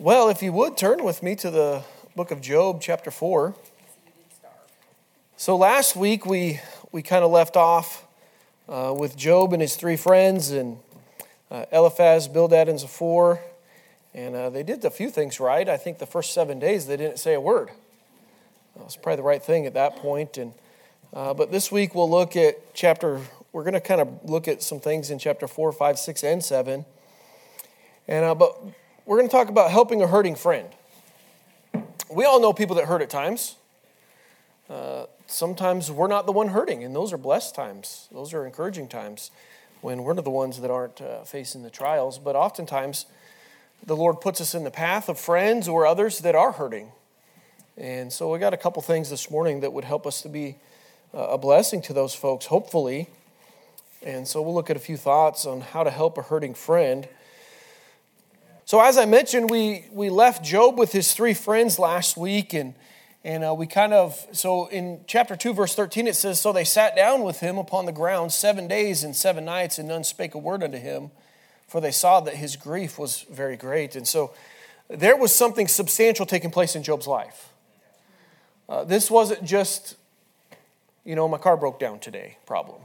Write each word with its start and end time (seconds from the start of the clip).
Well, 0.00 0.28
if 0.28 0.44
you 0.44 0.52
would 0.52 0.76
turn 0.76 1.02
with 1.02 1.24
me 1.24 1.34
to 1.34 1.50
the 1.50 1.82
book 2.14 2.30
of 2.30 2.40
Job, 2.40 2.80
chapter 2.80 3.10
4. 3.10 3.56
So 5.36 5.56
last 5.56 5.96
week 5.96 6.24
we, 6.24 6.60
we 6.92 7.02
kind 7.02 7.24
of 7.24 7.32
left 7.32 7.56
off 7.56 8.06
uh, 8.68 8.94
with 8.96 9.16
Job 9.16 9.52
and 9.52 9.60
his 9.60 9.74
three 9.74 9.96
friends, 9.96 10.52
and 10.52 10.78
uh, 11.50 11.64
Eliphaz, 11.72 12.28
Bildad, 12.28 12.68
and 12.68 12.78
Zophar. 12.78 13.40
And 14.14 14.36
uh, 14.36 14.50
they 14.50 14.62
did 14.62 14.84
a 14.84 14.90
few 14.90 15.10
things 15.10 15.40
right. 15.40 15.68
I 15.68 15.76
think 15.76 15.98
the 15.98 16.06
first 16.06 16.32
seven 16.32 16.60
days 16.60 16.86
they 16.86 16.96
didn't 16.96 17.18
say 17.18 17.34
a 17.34 17.40
word. 17.40 17.68
That 18.76 18.84
was 18.84 18.94
probably 18.94 19.16
the 19.16 19.24
right 19.24 19.42
thing 19.42 19.66
at 19.66 19.74
that 19.74 19.96
point. 19.96 20.38
And, 20.38 20.52
uh, 21.12 21.34
but 21.34 21.50
this 21.50 21.72
week 21.72 21.96
we'll 21.96 22.08
look 22.08 22.36
at 22.36 22.72
chapter, 22.72 23.20
we're 23.52 23.64
going 23.64 23.74
to 23.74 23.80
kind 23.80 24.00
of 24.00 24.20
look 24.22 24.46
at 24.46 24.62
some 24.62 24.78
things 24.78 25.10
in 25.10 25.18
chapter 25.18 25.48
4, 25.48 25.72
5, 25.72 25.98
6, 25.98 26.22
and 26.22 26.44
7. 26.44 26.84
And, 28.06 28.24
uh, 28.24 28.36
but 28.36 28.62
we're 29.08 29.16
going 29.16 29.26
to 29.26 29.32
talk 29.32 29.48
about 29.48 29.70
helping 29.70 30.02
a 30.02 30.06
hurting 30.06 30.34
friend. 30.34 30.68
We 32.10 32.26
all 32.26 32.42
know 32.42 32.52
people 32.52 32.76
that 32.76 32.84
hurt 32.84 33.00
at 33.00 33.08
times. 33.08 33.56
Uh, 34.68 35.06
sometimes 35.26 35.90
we're 35.90 36.08
not 36.08 36.26
the 36.26 36.32
one 36.32 36.48
hurting, 36.48 36.84
and 36.84 36.94
those 36.94 37.10
are 37.14 37.16
blessed 37.16 37.54
times. 37.54 38.06
Those 38.12 38.34
are 38.34 38.44
encouraging 38.44 38.86
times 38.86 39.30
when 39.80 40.02
we're 40.02 40.12
the 40.12 40.28
ones 40.28 40.60
that 40.60 40.70
aren't 40.70 41.00
uh, 41.00 41.24
facing 41.24 41.62
the 41.62 41.70
trials. 41.70 42.18
But 42.18 42.36
oftentimes, 42.36 43.06
the 43.82 43.96
Lord 43.96 44.20
puts 44.20 44.42
us 44.42 44.54
in 44.54 44.64
the 44.64 44.70
path 44.70 45.08
of 45.08 45.18
friends 45.18 45.68
or 45.68 45.86
others 45.86 46.18
that 46.18 46.34
are 46.34 46.52
hurting. 46.52 46.92
And 47.78 48.12
so 48.12 48.30
we 48.30 48.38
got 48.38 48.52
a 48.52 48.58
couple 48.58 48.82
things 48.82 49.08
this 49.08 49.30
morning 49.30 49.60
that 49.60 49.72
would 49.72 49.84
help 49.84 50.06
us 50.06 50.20
to 50.20 50.28
be 50.28 50.56
uh, 51.14 51.28
a 51.28 51.38
blessing 51.38 51.80
to 51.80 51.94
those 51.94 52.14
folks, 52.14 52.44
hopefully. 52.44 53.08
And 54.02 54.28
so 54.28 54.42
we'll 54.42 54.52
look 54.52 54.68
at 54.68 54.76
a 54.76 54.80
few 54.80 54.98
thoughts 54.98 55.46
on 55.46 55.62
how 55.62 55.82
to 55.82 55.90
help 55.90 56.18
a 56.18 56.22
hurting 56.22 56.52
friend. 56.52 57.08
So, 58.68 58.82
as 58.82 58.98
I 58.98 59.06
mentioned, 59.06 59.48
we, 59.48 59.86
we 59.90 60.10
left 60.10 60.44
Job 60.44 60.78
with 60.78 60.92
his 60.92 61.14
three 61.14 61.32
friends 61.32 61.78
last 61.78 62.18
week, 62.18 62.52
and, 62.52 62.74
and 63.24 63.42
uh, 63.42 63.54
we 63.54 63.66
kind 63.66 63.94
of, 63.94 64.26
so 64.32 64.66
in 64.66 65.00
chapter 65.06 65.36
2, 65.36 65.54
verse 65.54 65.74
13, 65.74 66.06
it 66.06 66.16
says, 66.16 66.38
So 66.38 66.52
they 66.52 66.64
sat 66.64 66.94
down 66.94 67.22
with 67.22 67.40
him 67.40 67.56
upon 67.56 67.86
the 67.86 67.92
ground 67.92 68.30
seven 68.30 68.68
days 68.68 69.02
and 69.04 69.16
seven 69.16 69.46
nights, 69.46 69.78
and 69.78 69.88
none 69.88 70.04
spake 70.04 70.34
a 70.34 70.38
word 70.38 70.62
unto 70.62 70.76
him, 70.76 71.10
for 71.66 71.80
they 71.80 71.90
saw 71.90 72.20
that 72.20 72.34
his 72.34 72.56
grief 72.56 72.98
was 72.98 73.24
very 73.30 73.56
great. 73.56 73.96
And 73.96 74.06
so 74.06 74.34
there 74.88 75.16
was 75.16 75.34
something 75.34 75.66
substantial 75.66 76.26
taking 76.26 76.50
place 76.50 76.76
in 76.76 76.82
Job's 76.82 77.06
life. 77.06 77.48
Uh, 78.68 78.84
this 78.84 79.10
wasn't 79.10 79.44
just, 79.44 79.96
you 81.06 81.16
know, 81.16 81.26
my 81.26 81.38
car 81.38 81.56
broke 81.56 81.80
down 81.80 82.00
today 82.00 82.36
problem. 82.44 82.82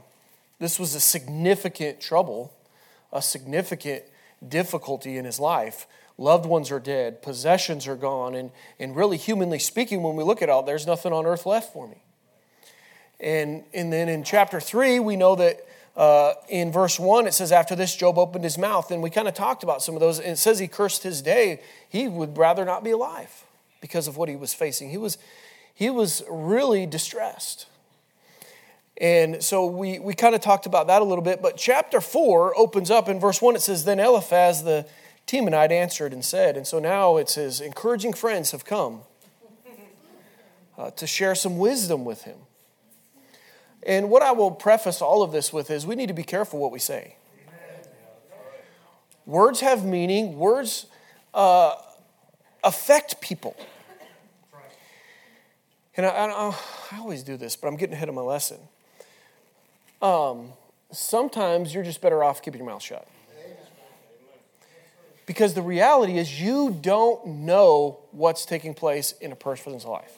This 0.58 0.80
was 0.80 0.94
a 0.94 1.00
significant 1.00 2.00
trouble, 2.00 2.54
a 3.12 3.20
significant 3.20 4.04
difficulty 4.48 5.16
in 5.16 5.24
his 5.24 5.40
life. 5.40 5.86
Loved 6.16 6.46
ones 6.46 6.70
are 6.70 6.78
dead, 6.78 7.22
possessions 7.22 7.88
are 7.88 7.96
gone, 7.96 8.34
and, 8.34 8.52
and 8.78 8.94
really, 8.94 9.16
humanly 9.16 9.58
speaking, 9.58 10.02
when 10.02 10.14
we 10.14 10.22
look 10.22 10.42
at 10.42 10.48
all, 10.48 10.62
there's 10.62 10.86
nothing 10.86 11.12
on 11.12 11.26
earth 11.26 11.44
left 11.44 11.72
for 11.72 11.88
me. 11.88 12.02
And, 13.18 13.64
and 13.72 13.92
then 13.92 14.08
in 14.08 14.22
chapter 14.22 14.60
3, 14.60 15.00
we 15.00 15.16
know 15.16 15.34
that 15.36 15.66
uh, 15.96 16.34
in 16.48 16.72
verse 16.72 16.98
1, 16.98 17.26
it 17.26 17.34
says, 17.34 17.52
After 17.52 17.76
this, 17.76 17.94
Job 17.94 18.18
opened 18.18 18.44
his 18.44 18.58
mouth. 18.58 18.90
And 18.90 19.02
we 19.02 19.10
kind 19.10 19.28
of 19.28 19.34
talked 19.34 19.62
about 19.62 19.82
some 19.82 19.94
of 19.94 20.00
those. 20.00 20.18
And 20.18 20.30
it 20.30 20.38
says 20.38 20.58
he 20.58 20.68
cursed 20.68 21.02
his 21.02 21.22
day. 21.22 21.60
He 21.88 22.08
would 22.08 22.36
rather 22.36 22.64
not 22.64 22.82
be 22.82 22.90
alive 22.90 23.44
because 23.80 24.08
of 24.08 24.16
what 24.16 24.28
he 24.28 24.36
was 24.36 24.52
facing. 24.52 24.90
He 24.90 24.96
was, 24.96 25.18
he 25.74 25.90
was 25.90 26.22
really 26.28 26.86
distressed. 26.86 27.66
And 28.98 29.42
so 29.42 29.66
we, 29.66 29.98
we 29.98 30.14
kind 30.14 30.34
of 30.34 30.40
talked 30.40 30.66
about 30.66 30.86
that 30.86 31.02
a 31.02 31.04
little 31.04 31.24
bit. 31.24 31.42
But 31.42 31.56
chapter 31.56 32.00
4 32.00 32.56
opens 32.56 32.90
up 32.90 33.08
in 33.08 33.18
verse 33.18 33.42
1. 33.42 33.56
It 33.56 33.62
says, 33.62 33.84
Then 33.84 33.98
Eliphaz 33.98 34.62
the 34.62 34.86
Temanite 35.26 35.70
answered 35.70 36.12
and 36.12 36.24
said, 36.24 36.56
and 36.56 36.66
so 36.66 36.78
now 36.78 37.16
it 37.16 37.28
says, 37.28 37.60
encouraging 37.60 38.12
friends 38.12 38.50
have 38.50 38.64
come 38.64 39.02
uh, 40.76 40.90
to 40.92 41.06
share 41.06 41.34
some 41.34 41.56
wisdom 41.56 42.04
with 42.04 42.22
him. 42.22 42.36
And 43.86 44.10
what 44.10 44.22
I 44.22 44.32
will 44.32 44.50
preface 44.50 45.00
all 45.00 45.22
of 45.22 45.32
this 45.32 45.52
with 45.52 45.70
is 45.70 45.86
we 45.86 45.94
need 45.94 46.08
to 46.08 46.14
be 46.14 46.22
careful 46.22 46.58
what 46.58 46.72
we 46.72 46.78
say. 46.78 47.16
Words 49.26 49.60
have 49.60 49.84
meaning, 49.84 50.36
words 50.38 50.86
uh, 51.32 51.74
affect 52.62 53.20
people. 53.22 53.56
And 55.96 56.04
I, 56.04 56.10
I, 56.10 56.56
I 56.92 56.98
always 56.98 57.22
do 57.22 57.36
this, 57.36 57.56
but 57.56 57.68
I'm 57.68 57.76
getting 57.76 57.94
ahead 57.94 58.10
of 58.10 58.14
my 58.14 58.20
lesson 58.20 58.58
um, 60.04 60.52
sometimes 60.92 61.74
you're 61.74 61.82
just 61.82 62.02
better 62.02 62.22
off 62.22 62.42
keeping 62.42 62.60
your 62.60 62.68
mouth 62.68 62.82
shut. 62.82 63.08
Because 65.26 65.54
the 65.54 65.62
reality 65.62 66.18
is, 66.18 66.38
you 66.38 66.76
don't 66.82 67.26
know 67.26 68.00
what's 68.12 68.44
taking 68.44 68.74
place 68.74 69.12
in 69.22 69.32
a 69.32 69.36
person's 69.36 69.86
life. 69.86 70.12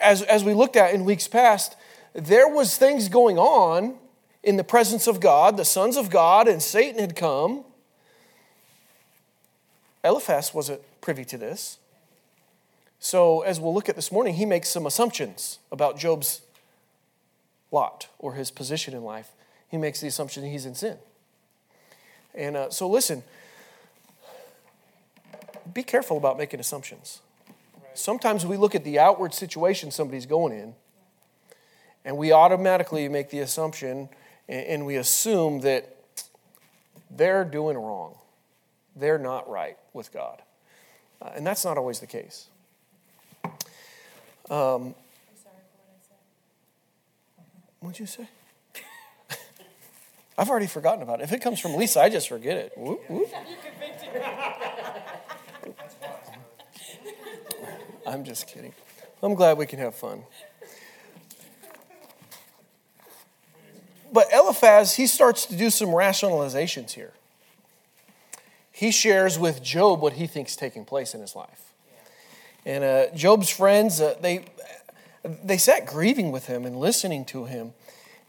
As, 0.00 0.22
as 0.22 0.44
we 0.44 0.54
looked 0.54 0.76
at 0.76 0.94
in 0.94 1.04
weeks 1.04 1.26
past, 1.26 1.76
there 2.12 2.48
was 2.48 2.76
things 2.76 3.08
going 3.08 3.36
on 3.36 3.96
in 4.44 4.56
the 4.56 4.62
presence 4.62 5.08
of 5.08 5.18
God. 5.18 5.56
The 5.56 5.64
sons 5.64 5.96
of 5.96 6.08
God 6.08 6.46
and 6.46 6.62
Satan 6.62 7.00
had 7.00 7.16
come. 7.16 7.64
Eliphaz 10.04 10.54
wasn't 10.54 10.80
privy 11.00 11.24
to 11.24 11.36
this. 11.36 11.78
So, 13.00 13.40
as 13.40 13.58
we'll 13.58 13.74
look 13.74 13.88
at 13.88 13.96
this 13.96 14.12
morning, 14.12 14.34
he 14.34 14.46
makes 14.46 14.68
some 14.68 14.86
assumptions 14.86 15.58
about 15.72 15.98
Job's 15.98 16.42
lot 17.70 18.08
or 18.18 18.34
his 18.34 18.50
position 18.50 18.94
in 18.94 19.04
life, 19.04 19.32
he 19.68 19.76
makes 19.76 20.00
the 20.00 20.08
assumption 20.08 20.44
he's 20.44 20.66
in 20.66 20.74
sin. 20.74 20.98
And 22.34 22.56
uh, 22.56 22.70
so, 22.70 22.88
listen, 22.88 23.22
be 25.72 25.82
careful 25.82 26.16
about 26.16 26.38
making 26.38 26.60
assumptions. 26.60 27.20
Sometimes 27.94 28.46
we 28.46 28.56
look 28.56 28.74
at 28.74 28.84
the 28.84 28.98
outward 28.98 29.34
situation 29.34 29.90
somebody's 29.90 30.26
going 30.26 30.52
in, 30.52 30.74
and 32.04 32.16
we 32.16 32.32
automatically 32.32 33.08
make 33.08 33.30
the 33.30 33.40
assumption 33.40 34.08
and 34.48 34.84
we 34.84 34.96
assume 34.96 35.60
that 35.60 35.94
they're 37.08 37.44
doing 37.44 37.78
wrong. 37.78 38.18
They're 38.96 39.18
not 39.18 39.48
right 39.48 39.78
with 39.92 40.12
God. 40.12 40.42
Uh, 41.22 41.30
and 41.36 41.46
that's 41.46 41.64
not 41.64 41.78
always 41.78 42.00
the 42.00 42.06
case. 42.08 42.46
Um, 44.50 44.96
What'd 47.90 47.98
you 47.98 48.06
say? 48.06 48.28
I've 50.38 50.48
already 50.48 50.68
forgotten 50.68 51.02
about 51.02 51.20
it. 51.20 51.24
If 51.24 51.32
it 51.32 51.42
comes 51.42 51.58
from 51.58 51.74
Lisa, 51.74 52.00
I 52.00 52.08
just 52.08 52.28
forget 52.28 52.56
it. 52.56 52.72
Whoop, 52.76 53.02
whoop. 53.10 53.28
I'm 58.06 58.22
just 58.22 58.46
kidding. 58.46 58.74
I'm 59.24 59.34
glad 59.34 59.58
we 59.58 59.66
can 59.66 59.80
have 59.80 59.96
fun. 59.96 60.22
But 64.12 64.28
Eliphaz, 64.32 64.94
he 64.94 65.08
starts 65.08 65.44
to 65.46 65.56
do 65.56 65.68
some 65.68 65.88
rationalizations 65.88 66.92
here. 66.92 67.14
He 68.70 68.92
shares 68.92 69.36
with 69.36 69.64
Job 69.64 70.00
what 70.00 70.12
he 70.12 70.28
thinks 70.28 70.54
taking 70.54 70.84
place 70.84 71.12
in 71.12 71.20
his 71.20 71.34
life. 71.34 71.72
And 72.64 72.84
uh, 72.84 73.06
Job's 73.16 73.50
friends, 73.50 74.00
uh, 74.00 74.14
they 74.20 74.44
they 75.22 75.58
sat 75.58 75.86
grieving 75.86 76.32
with 76.32 76.46
him 76.46 76.64
and 76.64 76.78
listening 76.78 77.24
to 77.26 77.44
him. 77.44 77.74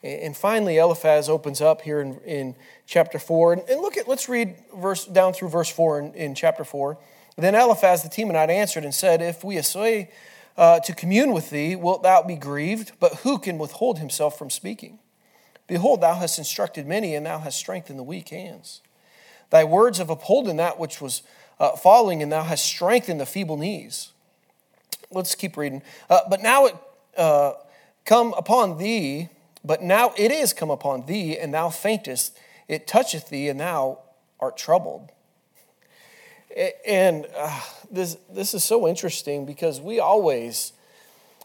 And 0.03 0.35
finally, 0.35 0.77
Eliphaz 0.77 1.29
opens 1.29 1.61
up 1.61 1.81
here 1.81 2.01
in, 2.01 2.19
in 2.21 2.55
chapter 2.87 3.19
4. 3.19 3.53
And, 3.53 3.81
look 3.81 3.97
at, 3.97 4.07
let's 4.07 4.27
read 4.27 4.55
verse 4.75 5.05
down 5.05 5.33
through 5.33 5.49
verse 5.49 5.69
4 5.69 5.99
in, 5.99 6.13
in 6.13 6.35
chapter 6.35 6.63
4. 6.63 6.97
Then 7.37 7.55
Eliphaz 7.55 8.03
the 8.03 8.09
Temanite 8.09 8.49
answered 8.49 8.83
and 8.83 8.93
said, 8.93 9.21
If 9.21 9.43
we 9.43 9.57
essay 9.57 10.11
uh, 10.57 10.79
to 10.81 10.93
commune 10.93 11.31
with 11.33 11.49
thee, 11.49 11.75
wilt 11.75 12.03
thou 12.03 12.21
be 12.23 12.35
grieved? 12.35 12.93
But 12.99 13.17
who 13.17 13.39
can 13.39 13.57
withhold 13.57 13.99
himself 13.99 14.37
from 14.37 14.49
speaking? 14.49 14.99
Behold, 15.67 16.01
thou 16.01 16.15
hast 16.15 16.37
instructed 16.37 16.85
many, 16.85 17.15
and 17.15 17.25
thou 17.25 17.39
hast 17.39 17.57
strengthened 17.57 17.97
the 17.97 18.03
weak 18.03 18.29
hands. 18.29 18.81
Thy 19.49 19.63
words 19.63 19.97
have 19.99 20.09
upholden 20.09 20.57
that 20.57 20.79
which 20.79 20.99
was 20.99 21.23
uh, 21.59 21.75
falling, 21.75 22.21
and 22.21 22.31
thou 22.31 22.43
hast 22.43 22.65
strengthened 22.65 23.19
the 23.19 23.25
feeble 23.25 23.57
knees 23.57 24.11
let's 25.11 25.35
keep 25.35 25.57
reading. 25.57 25.81
Uh, 26.09 26.21
but 26.29 26.41
now 26.41 26.65
it 26.65 26.75
uh, 27.17 27.53
come 28.05 28.33
upon 28.37 28.77
thee, 28.77 29.29
but 29.63 29.81
now 29.81 30.13
it 30.17 30.31
is 30.31 30.53
come 30.53 30.69
upon 30.69 31.05
thee, 31.05 31.37
and 31.37 31.53
thou 31.53 31.69
faintest. 31.69 32.37
It 32.67 32.87
toucheth 32.87 33.29
thee, 33.29 33.47
and 33.49 33.59
thou 33.59 33.99
art 34.39 34.57
troubled. 34.57 35.11
And 36.85 37.27
uh, 37.37 37.61
this, 37.89 38.17
this 38.31 38.53
is 38.53 38.63
so 38.63 38.87
interesting 38.87 39.45
because 39.45 39.79
we 39.79 39.99
always, 39.99 40.73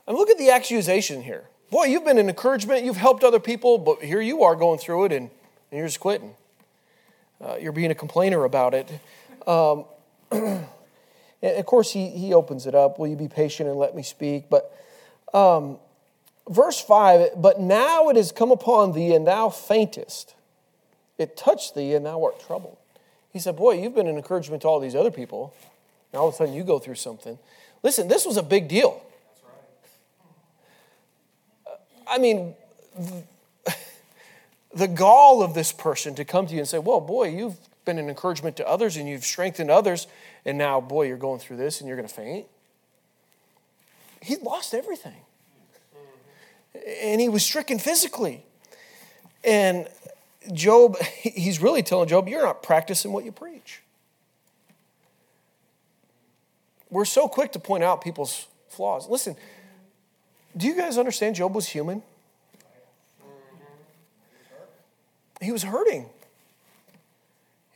and 0.06 0.16
look 0.16 0.30
at 0.30 0.38
the 0.38 0.50
accusation 0.50 1.22
here. 1.22 1.44
Boy, 1.70 1.84
you've 1.84 2.04
been 2.04 2.18
an 2.18 2.28
encouragement, 2.28 2.84
you've 2.84 2.96
helped 2.96 3.24
other 3.24 3.40
people, 3.40 3.78
but 3.78 4.02
here 4.02 4.20
you 4.20 4.44
are 4.44 4.56
going 4.56 4.78
through 4.78 5.06
it 5.06 5.12
and, 5.12 5.30
and 5.70 5.78
you're 5.78 5.86
just 5.86 6.00
quitting. 6.00 6.34
Uh, 7.40 7.56
you're 7.60 7.72
being 7.72 7.90
a 7.90 7.94
complainer 7.94 8.44
about 8.44 8.72
it. 8.72 8.88
Um, 9.46 9.84
of 11.42 11.66
course, 11.66 11.92
he, 11.92 12.08
he 12.08 12.32
opens 12.32 12.66
it 12.66 12.74
up. 12.74 12.98
Will 12.98 13.08
you 13.08 13.16
be 13.16 13.28
patient 13.28 13.68
and 13.68 13.78
let 13.78 13.94
me 13.94 14.02
speak? 14.02 14.48
But 14.48 14.72
um, 15.34 15.78
verse 16.48 16.80
5 16.80 17.30
But 17.36 17.60
now 17.60 18.08
it 18.08 18.16
has 18.16 18.32
come 18.32 18.50
upon 18.50 18.92
thee, 18.92 19.14
and 19.14 19.26
thou 19.26 19.48
faintest. 19.48 20.34
It 21.18 21.36
touched 21.36 21.74
thee, 21.74 21.94
and 21.94 22.04
thou 22.04 22.22
art 22.22 22.40
troubled. 22.40 22.76
He 23.32 23.38
said, 23.38 23.56
Boy, 23.56 23.80
you've 23.82 23.94
been 23.94 24.06
an 24.06 24.16
encouragement 24.16 24.62
to 24.62 24.68
all 24.68 24.80
these 24.80 24.94
other 24.94 25.10
people, 25.10 25.54
and 26.12 26.20
all 26.20 26.28
of 26.28 26.34
a 26.34 26.36
sudden 26.36 26.54
you 26.54 26.64
go 26.64 26.78
through 26.78 26.94
something. 26.94 27.38
Listen, 27.82 28.08
this 28.08 28.24
was 28.24 28.36
a 28.36 28.42
big 28.42 28.68
deal. 28.68 29.02
Uh, 31.66 31.70
I 32.08 32.18
mean, 32.18 32.54
the 34.74 34.88
gall 34.88 35.42
of 35.42 35.54
this 35.54 35.72
person 35.72 36.14
to 36.14 36.24
come 36.24 36.46
to 36.46 36.54
you 36.54 36.60
and 36.60 36.68
say, 36.68 36.78
Well, 36.78 37.00
boy, 37.00 37.28
you've 37.28 37.56
been 37.84 37.98
an 37.98 38.08
encouragement 38.08 38.56
to 38.56 38.66
others 38.66 38.96
and 38.96 39.08
you've 39.08 39.24
strengthened 39.24 39.70
others, 39.70 40.06
and 40.44 40.58
now, 40.58 40.80
boy, 40.80 41.06
you're 41.06 41.16
going 41.16 41.40
through 41.40 41.56
this 41.56 41.80
and 41.80 41.88
you're 41.88 41.96
going 41.96 42.08
to 42.08 42.14
faint. 42.14 42.46
He 44.20 44.36
lost 44.36 44.74
everything. 44.74 45.25
And 47.02 47.20
he 47.20 47.28
was 47.28 47.44
stricken 47.44 47.78
physically. 47.78 48.44
And 49.44 49.88
Job, 50.52 50.98
he's 51.22 51.60
really 51.60 51.82
telling 51.82 52.08
Job, 52.08 52.28
You're 52.28 52.44
not 52.44 52.62
practicing 52.62 53.12
what 53.12 53.24
you 53.24 53.32
preach. 53.32 53.82
We're 56.90 57.04
so 57.04 57.28
quick 57.28 57.52
to 57.52 57.58
point 57.58 57.82
out 57.82 58.00
people's 58.00 58.46
flaws. 58.68 59.08
Listen, 59.08 59.36
do 60.56 60.66
you 60.66 60.76
guys 60.76 60.98
understand 60.98 61.34
Job 61.34 61.54
was 61.54 61.66
human? 61.68 62.02
He 65.40 65.52
was 65.52 65.64
hurting. 65.64 66.08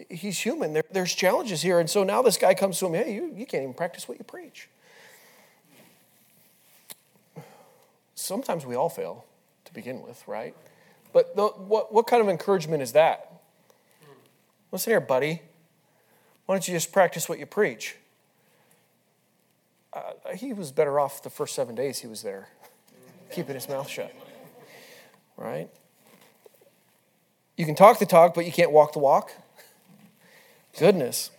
He's 0.08 0.38
human. 0.38 0.72
There, 0.72 0.84
there's 0.90 1.14
challenges 1.14 1.60
here. 1.60 1.78
And 1.78 1.90
so 1.90 2.04
now 2.04 2.22
this 2.22 2.36
guy 2.36 2.54
comes 2.54 2.78
to 2.78 2.86
him, 2.86 2.94
hey, 2.94 3.14
you, 3.14 3.32
you 3.36 3.46
can't 3.46 3.62
even 3.62 3.74
practice 3.74 4.08
what 4.08 4.18
you 4.18 4.24
preach. 4.24 4.68
Sometimes 8.20 8.66
we 8.66 8.74
all 8.74 8.90
fail 8.90 9.24
to 9.64 9.72
begin 9.72 10.02
with, 10.02 10.22
right? 10.28 10.54
But 11.12 11.34
the, 11.36 11.46
what, 11.46 11.92
what 11.92 12.06
kind 12.06 12.20
of 12.20 12.28
encouragement 12.28 12.82
is 12.82 12.92
that? 12.92 13.32
Listen 14.70 14.90
here, 14.90 15.00
buddy. 15.00 15.40
Why 16.44 16.54
don't 16.54 16.68
you 16.68 16.74
just 16.74 16.92
practice 16.92 17.30
what 17.30 17.38
you 17.38 17.46
preach? 17.46 17.96
Uh, 19.92 20.34
he 20.34 20.52
was 20.52 20.70
better 20.70 21.00
off 21.00 21.22
the 21.22 21.30
first 21.30 21.54
seven 21.54 21.74
days 21.74 22.00
he 22.00 22.06
was 22.06 22.22
there 22.22 22.48
keeping 23.32 23.54
his 23.54 23.68
mouth 23.68 23.88
shut. 23.88 24.14
Right? 25.38 25.70
You 27.56 27.64
can 27.64 27.74
talk 27.74 27.98
the 27.98 28.06
talk, 28.06 28.34
but 28.34 28.44
you 28.44 28.52
can't 28.52 28.70
walk 28.70 28.92
the 28.92 28.98
walk. 28.98 29.32
Goodness. 30.78 31.30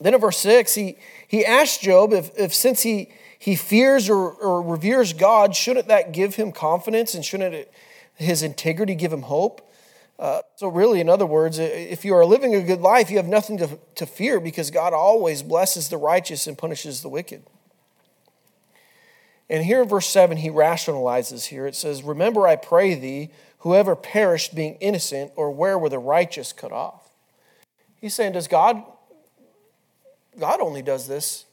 Then 0.00 0.14
in 0.14 0.20
verse 0.20 0.38
6, 0.38 0.74
he, 0.74 0.96
he 1.28 1.46
asked 1.46 1.80
Job 1.80 2.12
if, 2.12 2.36
if 2.36 2.52
since 2.52 2.82
he, 2.82 3.12
he 3.42 3.56
fears 3.56 4.08
or, 4.08 4.30
or 4.30 4.62
reveres 4.62 5.12
God, 5.12 5.56
shouldn't 5.56 5.88
that 5.88 6.12
give 6.12 6.36
him 6.36 6.52
confidence 6.52 7.12
and 7.12 7.24
shouldn't 7.24 7.52
it, 7.56 7.72
his 8.14 8.40
integrity 8.40 8.94
give 8.94 9.12
him 9.12 9.22
hope? 9.22 9.68
Uh, 10.16 10.42
so, 10.54 10.68
really, 10.68 11.00
in 11.00 11.08
other 11.08 11.26
words, 11.26 11.58
if 11.58 12.04
you 12.04 12.14
are 12.14 12.24
living 12.24 12.54
a 12.54 12.62
good 12.62 12.80
life, 12.80 13.10
you 13.10 13.16
have 13.16 13.26
nothing 13.26 13.58
to, 13.58 13.80
to 13.96 14.06
fear 14.06 14.38
because 14.38 14.70
God 14.70 14.92
always 14.92 15.42
blesses 15.42 15.88
the 15.88 15.96
righteous 15.96 16.46
and 16.46 16.56
punishes 16.56 17.02
the 17.02 17.08
wicked. 17.08 17.42
And 19.50 19.64
here 19.64 19.82
in 19.82 19.88
verse 19.88 20.06
7, 20.06 20.36
he 20.36 20.48
rationalizes 20.48 21.46
here. 21.46 21.66
It 21.66 21.74
says, 21.74 22.04
Remember, 22.04 22.46
I 22.46 22.54
pray 22.54 22.94
thee, 22.94 23.30
whoever 23.58 23.96
perished 23.96 24.54
being 24.54 24.76
innocent, 24.76 25.32
or 25.34 25.50
where 25.50 25.76
were 25.76 25.88
the 25.88 25.98
righteous 25.98 26.52
cut 26.52 26.70
off? 26.70 27.10
He's 28.00 28.14
saying, 28.14 28.34
Does 28.34 28.46
God, 28.46 28.84
God 30.38 30.60
only 30.60 30.82
does 30.82 31.08
this 31.08 31.46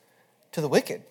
to 0.52 0.62
the 0.62 0.70
wicked. 0.70 1.02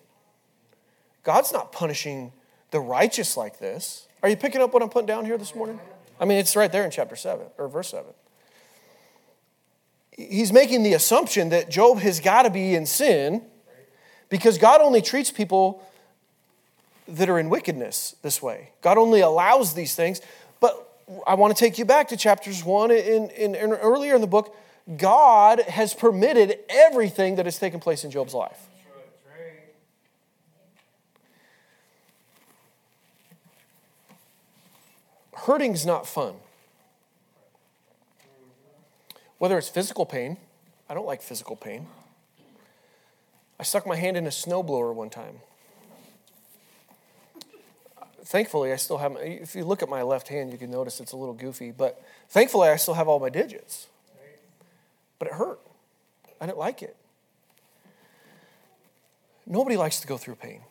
God's 1.23 1.51
not 1.51 1.71
punishing 1.71 2.31
the 2.71 2.79
righteous 2.79 3.37
like 3.37 3.59
this. 3.59 4.07
Are 4.21 4.29
you 4.29 4.35
picking 4.35 4.61
up 4.61 4.73
what 4.73 4.83
I'm 4.83 4.89
putting 4.89 5.07
down 5.07 5.25
here 5.25 5.37
this 5.37 5.55
morning? 5.55 5.79
I 6.19 6.25
mean, 6.25 6.37
it's 6.37 6.55
right 6.55 6.71
there 6.71 6.83
in 6.83 6.91
chapter 6.91 7.15
7, 7.15 7.45
or 7.57 7.67
verse 7.67 7.89
7. 7.89 8.05
He's 10.11 10.51
making 10.51 10.83
the 10.83 10.93
assumption 10.93 11.49
that 11.49 11.69
Job 11.69 11.99
has 11.99 12.19
got 12.19 12.43
to 12.43 12.49
be 12.49 12.75
in 12.75 12.85
sin 12.85 13.41
because 14.27 14.57
God 14.57 14.81
only 14.81 15.01
treats 15.01 15.31
people 15.31 15.81
that 17.07 17.29
are 17.29 17.39
in 17.39 17.49
wickedness 17.49 18.15
this 18.21 18.41
way. 18.41 18.71
God 18.81 18.97
only 18.97 19.21
allows 19.21 19.73
these 19.73 19.95
things. 19.95 20.21
But 20.59 20.87
I 21.25 21.35
want 21.35 21.55
to 21.55 21.59
take 21.59 21.77
you 21.77 21.85
back 21.85 22.09
to 22.09 22.17
chapters 22.17 22.63
one 22.63 22.91
in, 22.91 23.29
in, 23.31 23.55
in 23.55 23.71
earlier 23.73 24.13
in 24.13 24.21
the 24.21 24.27
book. 24.27 24.55
God 24.97 25.61
has 25.61 25.93
permitted 25.93 26.59
everything 26.69 27.35
that 27.35 27.45
has 27.45 27.57
taken 27.57 27.79
place 27.79 28.03
in 28.03 28.11
Job's 28.11 28.33
life. 28.33 28.68
Hurting's 35.49 35.83
not 35.83 36.05
fun. 36.05 36.35
Whether 39.39 39.57
it's 39.57 39.67
physical 39.67 40.05
pain, 40.05 40.37
I 40.87 40.93
don't 40.93 41.07
like 41.07 41.23
physical 41.23 41.55
pain. 41.55 41.87
I 43.59 43.63
stuck 43.63 43.87
my 43.87 43.95
hand 43.95 44.15
in 44.15 44.27
a 44.27 44.29
snowblower 44.29 44.93
one 44.93 45.09
time 45.09 45.39
thankfully, 48.29 48.71
I 48.71 48.75
still 48.75 48.99
have, 48.99 49.17
if 49.19 49.55
you 49.55 49.65
look 49.65 49.81
at 49.81 49.89
my 49.89 50.03
left 50.03 50.27
hand, 50.27 50.51
you 50.51 50.59
can 50.59 50.69
notice 50.69 50.99
it's 50.99 51.13
a 51.13 51.17
little 51.17 51.33
goofy, 51.33 51.71
but 51.71 51.99
thankfully, 52.29 52.69
I 52.69 52.75
still 52.75 52.93
have 52.93 53.07
all 53.07 53.19
my 53.19 53.29
digits. 53.29 53.87
But 55.17 55.29
it 55.29 55.33
hurt. 55.33 55.59
I 56.39 56.45
didn't 56.45 56.59
like 56.59 56.83
it. 56.83 56.95
Nobody 59.47 59.77
likes 59.77 59.99
to 60.01 60.07
go 60.07 60.15
through 60.15 60.35
pain. 60.35 60.61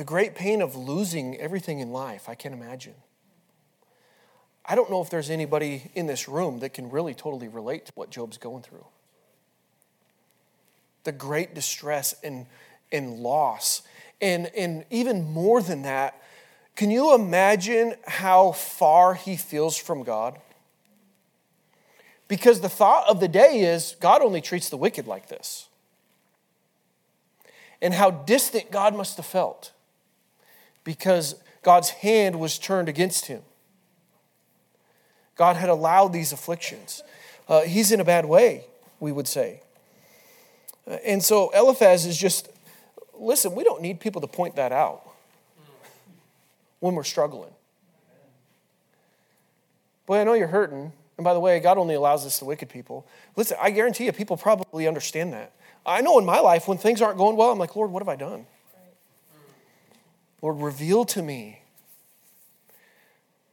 The 0.00 0.06
great 0.06 0.34
pain 0.34 0.62
of 0.62 0.74
losing 0.76 1.36
everything 1.36 1.80
in 1.80 1.92
life, 1.92 2.26
I 2.26 2.34
can't 2.34 2.54
imagine. 2.54 2.94
I 4.64 4.74
don't 4.74 4.90
know 4.90 5.02
if 5.02 5.10
there's 5.10 5.28
anybody 5.28 5.90
in 5.94 6.06
this 6.06 6.26
room 6.26 6.60
that 6.60 6.72
can 6.72 6.88
really 6.88 7.12
totally 7.12 7.48
relate 7.48 7.84
to 7.84 7.92
what 7.96 8.08
Job's 8.08 8.38
going 8.38 8.62
through. 8.62 8.86
The 11.04 11.12
great 11.12 11.54
distress 11.54 12.14
and, 12.24 12.46
and 12.90 13.18
loss 13.18 13.82
and, 14.22 14.46
and 14.56 14.86
even 14.88 15.30
more 15.30 15.60
than 15.60 15.82
that, 15.82 16.22
can 16.76 16.90
you 16.90 17.14
imagine 17.14 17.92
how 18.06 18.52
far 18.52 19.12
he 19.12 19.36
feels 19.36 19.76
from 19.76 20.02
God? 20.02 20.38
Because 22.26 22.62
the 22.62 22.70
thought 22.70 23.06
of 23.06 23.20
the 23.20 23.28
day 23.28 23.60
is 23.60 23.96
God 24.00 24.22
only 24.22 24.40
treats 24.40 24.70
the 24.70 24.78
wicked 24.78 25.06
like 25.06 25.28
this. 25.28 25.68
And 27.82 27.92
how 27.92 28.10
distant 28.10 28.70
God 28.70 28.96
must 28.96 29.18
have 29.18 29.26
felt 29.26 29.72
because 30.84 31.34
God's 31.62 31.90
hand 31.90 32.38
was 32.38 32.58
turned 32.58 32.88
against 32.88 33.26
him. 33.26 33.42
God 35.36 35.56
had 35.56 35.68
allowed 35.68 36.12
these 36.12 36.32
afflictions. 36.32 37.02
Uh, 37.48 37.62
he's 37.62 37.92
in 37.92 38.00
a 38.00 38.04
bad 38.04 38.26
way, 38.26 38.64
we 38.98 39.12
would 39.12 39.26
say. 39.26 39.62
Uh, 40.86 40.98
and 41.04 41.22
so 41.22 41.50
Eliphaz 41.50 42.06
is 42.06 42.16
just 42.16 42.48
listen, 43.20 43.54
we 43.54 43.64
don't 43.64 43.82
need 43.82 44.00
people 44.00 44.20
to 44.20 44.26
point 44.26 44.56
that 44.56 44.72
out 44.72 45.02
when 46.80 46.94
we're 46.94 47.04
struggling. 47.04 47.50
Boy, 50.06 50.20
I 50.20 50.24
know 50.24 50.32
you're 50.32 50.48
hurting. 50.48 50.92
And 51.16 51.24
by 51.24 51.34
the 51.34 51.40
way, 51.40 51.60
God 51.60 51.76
only 51.76 51.94
allows 51.94 52.24
this 52.24 52.38
to 52.38 52.46
wicked 52.46 52.70
people. 52.70 53.06
Listen, 53.36 53.58
I 53.60 53.70
guarantee 53.70 54.06
you, 54.06 54.12
people 54.12 54.38
probably 54.38 54.88
understand 54.88 55.34
that. 55.34 55.52
I 55.84 56.00
know 56.00 56.18
in 56.18 56.24
my 56.24 56.40
life, 56.40 56.66
when 56.66 56.78
things 56.78 57.02
aren't 57.02 57.18
going 57.18 57.36
well, 57.36 57.50
I'm 57.50 57.58
like, 57.58 57.76
Lord, 57.76 57.90
what 57.90 58.00
have 58.00 58.08
I 58.08 58.16
done? 58.16 58.46
Lord, 60.42 60.60
reveal 60.60 61.04
to 61.06 61.22
me. 61.22 61.62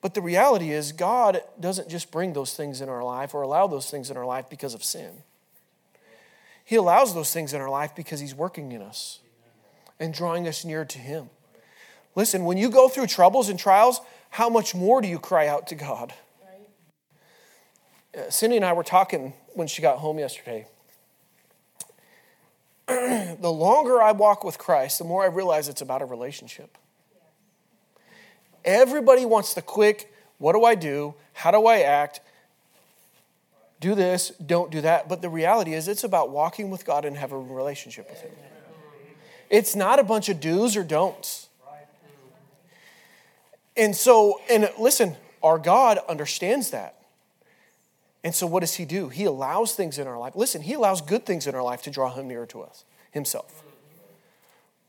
But 0.02 0.14
the 0.14 0.22
reality 0.22 0.72
is, 0.72 0.92
God 0.92 1.42
doesn't 1.60 1.90
just 1.90 2.12
bring 2.12 2.34
those 2.34 2.54
things 2.54 2.82
in 2.82 2.88
our 2.88 3.04
life 3.04 3.34
or 3.34 3.42
allow 3.42 3.68
those 3.68 3.90
things 3.90 4.10
in 4.10 4.18
our 4.18 4.26
life 4.26 4.50
because 4.50 4.74
of 4.74 4.84
sin. 4.84 5.24
He 6.64 6.76
allows 6.76 7.14
those 7.14 7.34
things 7.34 7.54
in 7.54 7.62
our 7.62 7.70
life 7.70 7.96
because 7.96 8.20
He's 8.20 8.36
working 8.36 8.72
in 8.72 8.82
us 8.82 9.20
and 10.00 10.14
drawing 10.14 10.48
us 10.48 10.64
near 10.64 10.86
to 10.86 11.00
Him. 11.00 11.30
Listen, 12.16 12.46
when 12.46 12.58
you 12.58 12.70
go 12.70 12.90
through 12.90 13.08
troubles 13.08 13.50
and 13.50 13.60
trials, 13.60 14.02
how 14.30 14.50
much 14.50 14.76
more 14.76 15.02
do 15.02 15.08
you 15.08 15.20
cry 15.20 15.48
out 15.48 15.68
to 15.68 15.76
God? 15.76 16.14
Uh, 18.18 18.30
Cindy 18.30 18.56
and 18.56 18.66
I 18.66 18.74
were 18.74 18.84
talking 18.84 19.34
when 19.54 19.68
she 19.68 19.82
got 19.82 20.00
home 20.00 20.20
yesterday. 20.20 20.68
the 23.42 23.52
longer 23.52 24.02
I 24.02 24.14
walk 24.14 24.44
with 24.44 24.58
Christ, 24.58 25.00
the 25.00 25.04
more 25.04 25.24
I 25.24 25.28
realize 25.28 25.68
it's 25.68 25.82
about 25.82 26.02
a 26.02 26.06
relationship. 26.06 26.78
Everybody 28.64 29.26
wants 29.26 29.54
the 29.54 29.62
quick, 29.62 30.14
what 30.38 30.54
do 30.54 30.64
I 30.64 30.76
do? 30.76 31.14
How 31.34 31.52
do 31.52 31.66
I 31.68 31.80
act? 31.80 32.22
Do 33.80 33.94
this, 33.94 34.30
don't 34.44 34.72
do 34.72 34.82
that. 34.82 35.08
But 35.10 35.22
the 35.22 35.30
reality 35.30 35.74
is, 35.74 35.88
it's 35.88 36.04
about 36.04 36.30
walking 36.30 36.70
with 36.70 36.86
God 36.86 37.06
and 37.06 37.16
having 37.16 37.38
a 37.38 37.54
relationship 37.54 38.10
with 38.10 38.22
Him. 38.22 38.32
It's 39.50 39.76
not 39.76 40.00
a 40.00 40.04
bunch 40.04 40.30
of 40.30 40.40
do's 40.40 40.76
or 40.76 40.84
don'ts. 40.84 41.48
And 43.76 43.96
so, 43.96 44.42
and 44.50 44.70
listen, 44.80 45.16
our 45.44 45.60
God 45.60 46.00
understands 46.10 46.72
that. 46.72 46.97
And 48.24 48.34
so, 48.34 48.48
what 48.48 48.62
does 48.62 48.76
He 48.76 48.86
do? 48.86 49.10
He 49.10 49.26
allows 49.26 49.74
things 49.76 49.98
in 49.98 50.08
our 50.08 50.18
life. 50.18 50.36
Listen, 50.36 50.62
He 50.62 50.74
allows 50.74 51.02
good 51.02 51.26
things 51.26 51.48
in 51.48 51.56
our 51.56 51.64
life 51.64 51.82
to 51.84 51.92
draw 51.92 52.14
Him 52.14 52.28
nearer 52.28 52.46
to 52.48 52.62
us, 52.62 52.84
Himself. 53.12 53.64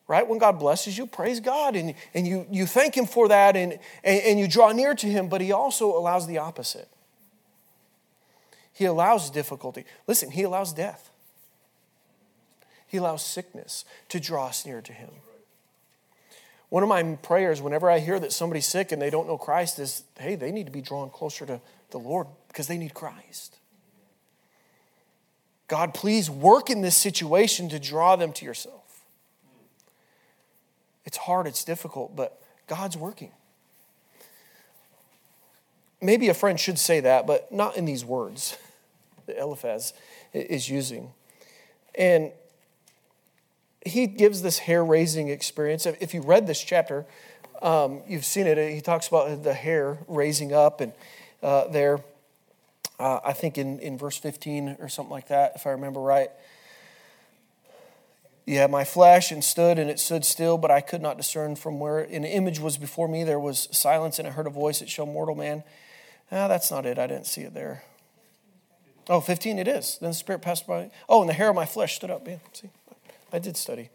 Right? 0.07 0.27
When 0.27 0.39
God 0.39 0.59
blesses 0.59 0.97
you, 0.97 1.07
praise 1.07 1.39
God. 1.39 1.77
And, 1.77 1.95
and 2.15 2.27
you, 2.27 2.47
you 2.51 2.67
thank 2.67 2.97
Him 2.97 3.07
for 3.07 3.29
that 3.29 3.57
and, 3.57 3.73
and, 4.03 4.23
and 4.23 4.41
you 4.41 4.49
draw 4.49 4.73
near 4.73 4.95
to 4.95 5.07
Him, 5.07 5.29
but 5.29 5.41
He 5.41 5.53
also 5.53 5.97
allows 5.97 6.27
the 6.27 6.39
opposite. 6.39 6.89
He 8.73 8.87
allows 8.87 9.29
difficulty. 9.31 9.85
Listen, 10.07 10.31
He 10.31 10.43
allows 10.45 10.73
death. 10.73 11.11
He 12.87 12.97
allows 12.97 13.23
sickness 13.23 13.85
to 14.09 14.19
draw 14.19 14.47
us 14.47 14.65
near 14.65 14.81
to 14.81 14.93
Him. 14.93 15.11
One 16.71 16.83
of 16.83 16.89
my 16.89 17.03
prayers, 17.03 17.63
whenever 17.63 17.91
I 17.91 17.99
hear 17.99 18.19
that 18.19 18.33
somebody's 18.33 18.67
sick 18.67 18.93
and 18.93 19.01
they 19.01 19.11
don't 19.11 19.27
know 19.27 19.39
Christ, 19.39 19.79
is 19.79 20.05
hey, 20.19 20.35
they 20.35 20.51
need 20.51 20.67
to 20.67 20.73
be 20.73 20.83
drawn 20.83 21.11
closer 21.11 21.47
to 21.47 21.61
the 21.91 21.99
Lord 21.99 22.27
because 22.59 22.67
they 22.67 22.77
need 22.77 22.93
Christ. 22.93 23.57
God, 25.69 25.95
please 25.95 26.29
work 26.29 26.71
in 26.71 26.81
this 26.81 26.97
situation 26.97 27.69
to 27.69 27.79
draw 27.79 28.17
them 28.17 28.33
to 28.33 28.45
yourself. 28.45 29.05
It's 31.05 31.19
hard, 31.19 31.47
it's 31.47 31.63
difficult, 31.63 32.17
but 32.17 32.43
God's 32.67 32.97
working. 32.97 33.31
Maybe 36.03 36.29
a 36.29 36.35
friend 36.35 36.59
should 36.59 36.81
say 36.81 36.99
that, 36.99 37.29
but 37.29 37.53
not 37.53 37.77
in 37.77 37.85
these 37.85 38.05
words 38.05 38.59
that 39.27 39.39
Eliphaz 39.39 39.93
is 40.33 40.69
using. 40.69 41.13
And 41.95 42.33
he 43.87 44.09
gives 44.09 44.43
this 44.43 44.59
hair 44.59 44.85
raising 44.85 45.29
experience. 45.29 45.87
If 45.87 46.13
you 46.13 46.23
read 46.23 46.49
this 46.49 46.61
chapter, 46.61 47.07
um, 47.63 48.03
you've 48.09 48.25
seen 48.25 48.49
it. 48.49 48.75
He 48.75 48.81
talks 48.81 49.07
about 49.07 49.45
the 49.45 49.55
hair 49.55 49.99
raising 50.09 50.53
up 50.53 50.81
and 50.81 50.93
uh, 51.41 51.69
there 51.69 52.01
uh, 52.99 53.21
I 53.25 53.33
think 53.33 53.59
in, 53.59 53.79
in 53.79 53.97
verse 53.97 54.17
15 54.17 54.77
or 54.81 54.89
something 54.89 55.13
like 55.13 55.29
that, 55.29 55.53
if 55.55 55.67
I 55.67 55.71
remember 55.71 56.01
right. 56.01 56.31
Yeah, 58.47 58.67
my 58.67 58.85
flesh 58.85 59.31
and 59.31 59.45
stood, 59.45 59.79
and 59.79 59.91
it 59.91 60.01
stood 60.01 60.25
still, 60.25 60.57
but 60.57 60.71
I 60.71 60.81
could 60.81 61.03
not 61.03 61.17
discern 61.19 61.55
from 61.55 61.79
where 61.79 61.99
an 61.99 62.25
image 62.25 62.59
was 62.59 62.79
before 62.79 63.07
me. 63.07 63.23
There 63.23 63.39
was 63.39 63.69
silence, 63.71 64.19
and 64.19 64.27
I 64.27 64.31
heard 64.31 64.47
a 64.47 64.51
voice 64.51 64.81
that 64.81 64.89
showed 64.89 65.07
mortal 65.07 65.35
man. 65.35 65.65
Ah, 66.33 66.49
that's 66.49 66.71
not 66.71 66.87
it. 66.87 66.99
I 66.99 67.07
didn't 67.07 67.27
see 67.27 67.43
it 67.43 67.53
there. 67.53 67.85
Oh, 69.09 69.21
15 69.21 69.59
it 69.59 69.69
is. 69.69 69.99
Then 70.01 70.11
the 70.11 70.15
Spirit 70.15 70.41
passed 70.41 70.67
by. 70.67 70.91
Oh, 71.09 71.21
and 71.21 71.29
the 71.29 71.35
hair 71.35 71.51
of 71.51 71.55
my 71.55 71.67
flesh 71.67 71.97
stood 71.97 72.11
up. 72.11 72.27
Yeah, 72.27 72.37
see, 72.53 72.71
I 73.33 73.39
did 73.39 73.57
study. 73.57 73.91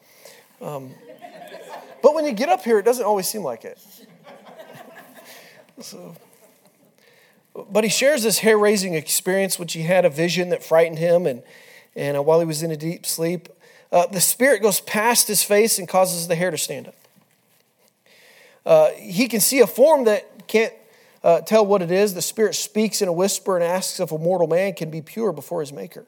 Um, 0.61 0.91
but 2.01 2.13
when 2.13 2.25
you 2.25 2.31
get 2.31 2.49
up 2.49 2.63
here, 2.63 2.79
it 2.79 2.85
doesn't 2.85 3.05
always 3.05 3.27
seem 3.27 3.43
like 3.43 3.65
it. 3.65 3.79
So. 5.81 6.15
But 7.55 7.83
he 7.83 7.89
shares 7.89 8.23
this 8.23 8.39
hair 8.39 8.57
raising 8.57 8.95
experience, 8.95 9.59
which 9.59 9.73
he 9.73 9.83
had 9.83 10.05
a 10.05 10.09
vision 10.09 10.49
that 10.49 10.63
frightened 10.63 10.99
him, 10.99 11.27
and, 11.27 11.43
and 11.95 12.17
uh, 12.17 12.23
while 12.23 12.39
he 12.39 12.45
was 12.45 12.63
in 12.63 12.71
a 12.71 12.77
deep 12.77 13.05
sleep, 13.05 13.49
uh, 13.91 14.07
the 14.07 14.21
spirit 14.21 14.61
goes 14.61 14.81
past 14.81 15.27
his 15.27 15.43
face 15.43 15.77
and 15.77 15.87
causes 15.87 16.27
the 16.27 16.35
hair 16.35 16.49
to 16.49 16.57
stand 16.57 16.87
up. 16.87 16.95
Uh, 18.65 18.89
he 18.91 19.27
can 19.27 19.39
see 19.39 19.59
a 19.59 19.67
form 19.67 20.05
that 20.05 20.47
can't 20.47 20.73
uh, 21.23 21.41
tell 21.41 21.65
what 21.65 21.81
it 21.81 21.91
is. 21.91 22.13
The 22.13 22.21
spirit 22.21 22.55
speaks 22.55 23.01
in 23.01 23.07
a 23.07 23.13
whisper 23.13 23.55
and 23.55 23.63
asks 23.63 23.99
if 23.99 24.11
a 24.11 24.17
mortal 24.17 24.47
man 24.47 24.73
can 24.73 24.89
be 24.89 25.01
pure 25.01 25.31
before 25.31 25.59
his 25.59 25.71
maker. 25.71 26.05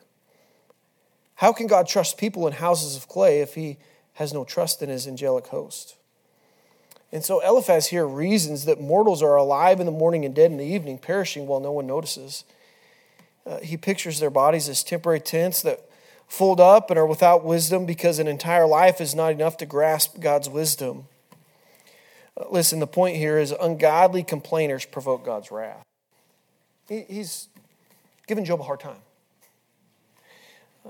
How 1.36 1.52
can 1.52 1.68
God 1.68 1.88
trust 1.88 2.18
people 2.18 2.48
in 2.48 2.54
houses 2.54 2.96
of 2.96 3.08
clay 3.08 3.42
if 3.42 3.56
he 3.56 3.78
has 4.14 4.34
no 4.34 4.46
trust 4.46 4.82
in 4.82 4.90
his 4.90 5.08
angelic 5.08 5.48
host? 5.48 5.96
And 7.16 7.24
so 7.24 7.40
Eliphaz 7.40 7.88
here 7.88 8.06
reasons 8.06 8.66
that 8.66 8.82
mortals 8.82 9.24
are 9.24 9.38
alive 9.38 9.80
in 9.80 9.86
the 9.86 9.92
morning 9.94 10.26
and 10.26 10.36
dead 10.36 10.52
in 10.52 10.58
the 10.58 10.66
evening, 10.66 10.98
perishing 10.98 11.48
while 11.48 11.62
no 11.62 11.72
one 11.72 11.88
notices. 11.88 12.44
Uh, 13.46 13.60
he 13.60 13.78
pictures 13.78 14.20
their 14.20 14.30
bodies 14.30 14.68
as 14.68 14.84
temporary 14.84 15.22
tents 15.22 15.62
that 15.62 15.90
fold 16.28 16.60
up 16.60 16.90
and 16.90 17.00
are 17.00 17.06
without 17.06 17.46
wisdom 17.46 17.86
because 17.86 18.20
an 18.20 18.28
entire 18.28 18.68
life 18.68 19.00
is 19.00 19.16
not 19.16 19.32
enough 19.32 19.56
to 19.56 19.66
grasp 19.66 20.20
God's 20.20 20.50
wisdom. 20.50 21.06
Uh, 22.36 22.44
listen, 22.50 22.80
the 22.80 22.86
point 22.86 23.16
here 23.16 23.40
is 23.40 23.54
ungodly 23.62 24.22
complainers 24.22 24.84
provoke 24.84 25.24
God's 25.24 25.52
wrath. 25.52 25.86
He, 26.90 27.06
he's 27.08 27.48
giving 28.28 28.44
Job 28.44 28.60
a 28.60 28.64
hard 28.64 28.82
time. 28.82 29.02
Uh, 30.86 30.90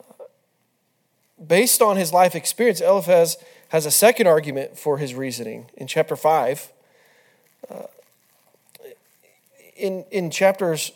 based 1.45 1.83
on 1.83 1.97
his 1.97 2.11
life 2.11 2.33
experience, 2.33 2.81
Eliphaz 2.81 3.37
has 3.69 3.85
a 3.85 3.91
second 3.91 4.27
argument 4.27 4.77
for 4.77 4.97
his 4.97 5.13
reasoning 5.13 5.69
in 5.75 5.87
chapter 5.87 6.15
5. 6.15 6.71
Uh, 7.69 7.83
in, 9.75 10.05
in 10.11 10.29
chapters 10.29 10.91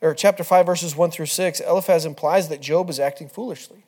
or 0.00 0.14
chapter 0.14 0.44
5 0.44 0.66
verses 0.66 0.94
1 0.94 1.10
through 1.10 1.26
6 1.26 1.60
eliphaz 1.60 2.04
implies 2.04 2.48
that 2.48 2.60
job 2.60 2.90
is 2.90 3.00
acting 3.00 3.28
foolishly. 3.28 3.84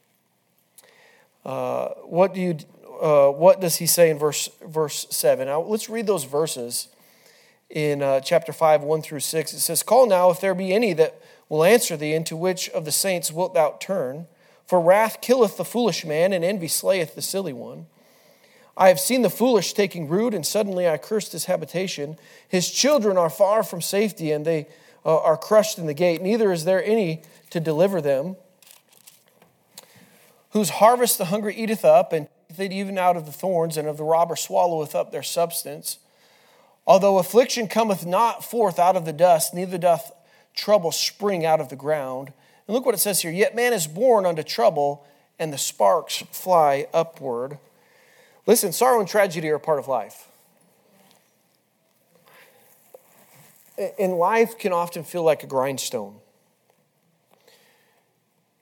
Uh, 1.45 1.89
what 2.05 2.35
do 2.35 2.41
you 2.41 2.59
uh, 3.03 3.31
what 3.31 3.61
does 3.61 3.77
he 3.77 3.87
say 3.87 4.11
in 4.11 4.19
verse 4.19 4.49
verse 4.67 5.07
7 5.11 5.47
now 5.47 5.61
let's 5.61 5.89
read 5.89 6.07
those 6.07 6.25
verses 6.25 6.89
in 7.69 8.03
uh, 8.03 8.21
chapter 8.21 8.53
5 8.53 8.83
1 8.83 9.03
through 9.03 9.21
6 9.21 9.53
it 9.53 9.61
says 9.61 9.83
call 9.83 10.07
now 10.07 10.31
if 10.31 10.41
there 10.41 10.55
be 10.55 10.73
any 10.73 10.93
that 10.93 11.21
will 11.49 11.65
answer 11.65 11.97
thee 11.97 12.15
into 12.15 12.37
which 12.37 12.69
of 12.71 12.85
the 12.85 12.93
saints 12.93 13.33
wilt 13.33 13.55
thou 13.55 13.77
turn? 13.81 14.27
For 14.67 14.81
wrath 14.81 15.21
killeth 15.21 15.57
the 15.57 15.65
foolish 15.65 16.05
man 16.05 16.33
and 16.33 16.45
envy 16.45 16.69
slayeth 16.69 17.15
the 17.15 17.23
silly 17.23 17.53
one 17.53 17.87
I 18.77 18.89
have 18.89 19.01
seen 19.01 19.23
the 19.23 19.31
foolish 19.31 19.73
taking 19.73 20.09
root, 20.09 20.35
and 20.35 20.47
suddenly 20.47 20.89
I 20.89 20.97
cursed 20.97 21.33
his 21.33 21.47
habitation. 21.47 22.17
His 22.49 22.71
children 22.71 23.17
are 23.17 23.31
far 23.31 23.63
from 23.63 23.81
safety, 23.81 24.33
and 24.33 24.45
they 24.45 24.67
uh, 25.05 25.21
are 25.21 25.37
crushed 25.37 25.79
in 25.79 25.87
the 25.87 25.95
gate. 25.95 26.23
Neither 26.23 26.53
is 26.53 26.65
there 26.65 26.83
any 26.85 27.23
to 27.51 27.61
deliver 27.61 28.01
them. 28.01 28.37
Whose 30.51 30.71
harvest 30.71 31.19
the 31.19 31.27
hungry 31.27 31.55
eateth 31.55 31.85
up, 31.85 32.13
and 32.13 32.29
it 32.57 32.73
even 32.73 32.99
out 32.99 33.17
of 33.17 33.27
the 33.27 33.33
thorns, 33.33 33.77
and 33.77 33.89
of 33.89 33.97
the 33.97 34.05
robber 34.05 34.37
swalloweth 34.37 34.95
up 34.95 35.13
their 35.13 35.23
substance. 35.23 35.99
Although 36.87 37.19
affliction 37.19 37.69
cometh 37.69 38.05
not 38.05 38.45
forth 38.45 38.79
out 38.79 38.97
of 38.97 39.05
the 39.05 39.13
dust, 39.13 39.55
neither 39.55 39.79
doth 39.79 40.13
trouble 40.55 40.93
spring 40.93 41.45
out 41.47 41.61
of 41.61 41.69
the 41.69 41.77
ground. 41.77 42.33
And 42.67 42.75
look 42.75 42.85
what 42.85 42.95
it 42.95 42.99
says 42.99 43.23
here 43.23 43.31
Yet 43.31 43.55
man 43.55 43.73
is 43.73 43.87
born 43.87 44.27
unto 44.27 44.43
trouble, 44.43 45.07
and 45.39 45.53
the 45.53 45.59
sparks 45.59 46.17
fly 46.31 46.87
upward. 46.93 47.59
Listen, 48.47 48.73
sorrow 48.73 49.01
and 49.01 49.09
tragedy 49.09 49.49
are 49.51 49.59
part 49.59 49.79
of 49.79 49.89
life. 49.89 50.29
And 53.99 54.15
life 54.15 54.59
can 54.59 54.73
often 54.73 55.05
feel 55.05 55.23
like 55.23 55.43
a 55.43 55.47
grindstone. 55.47 56.17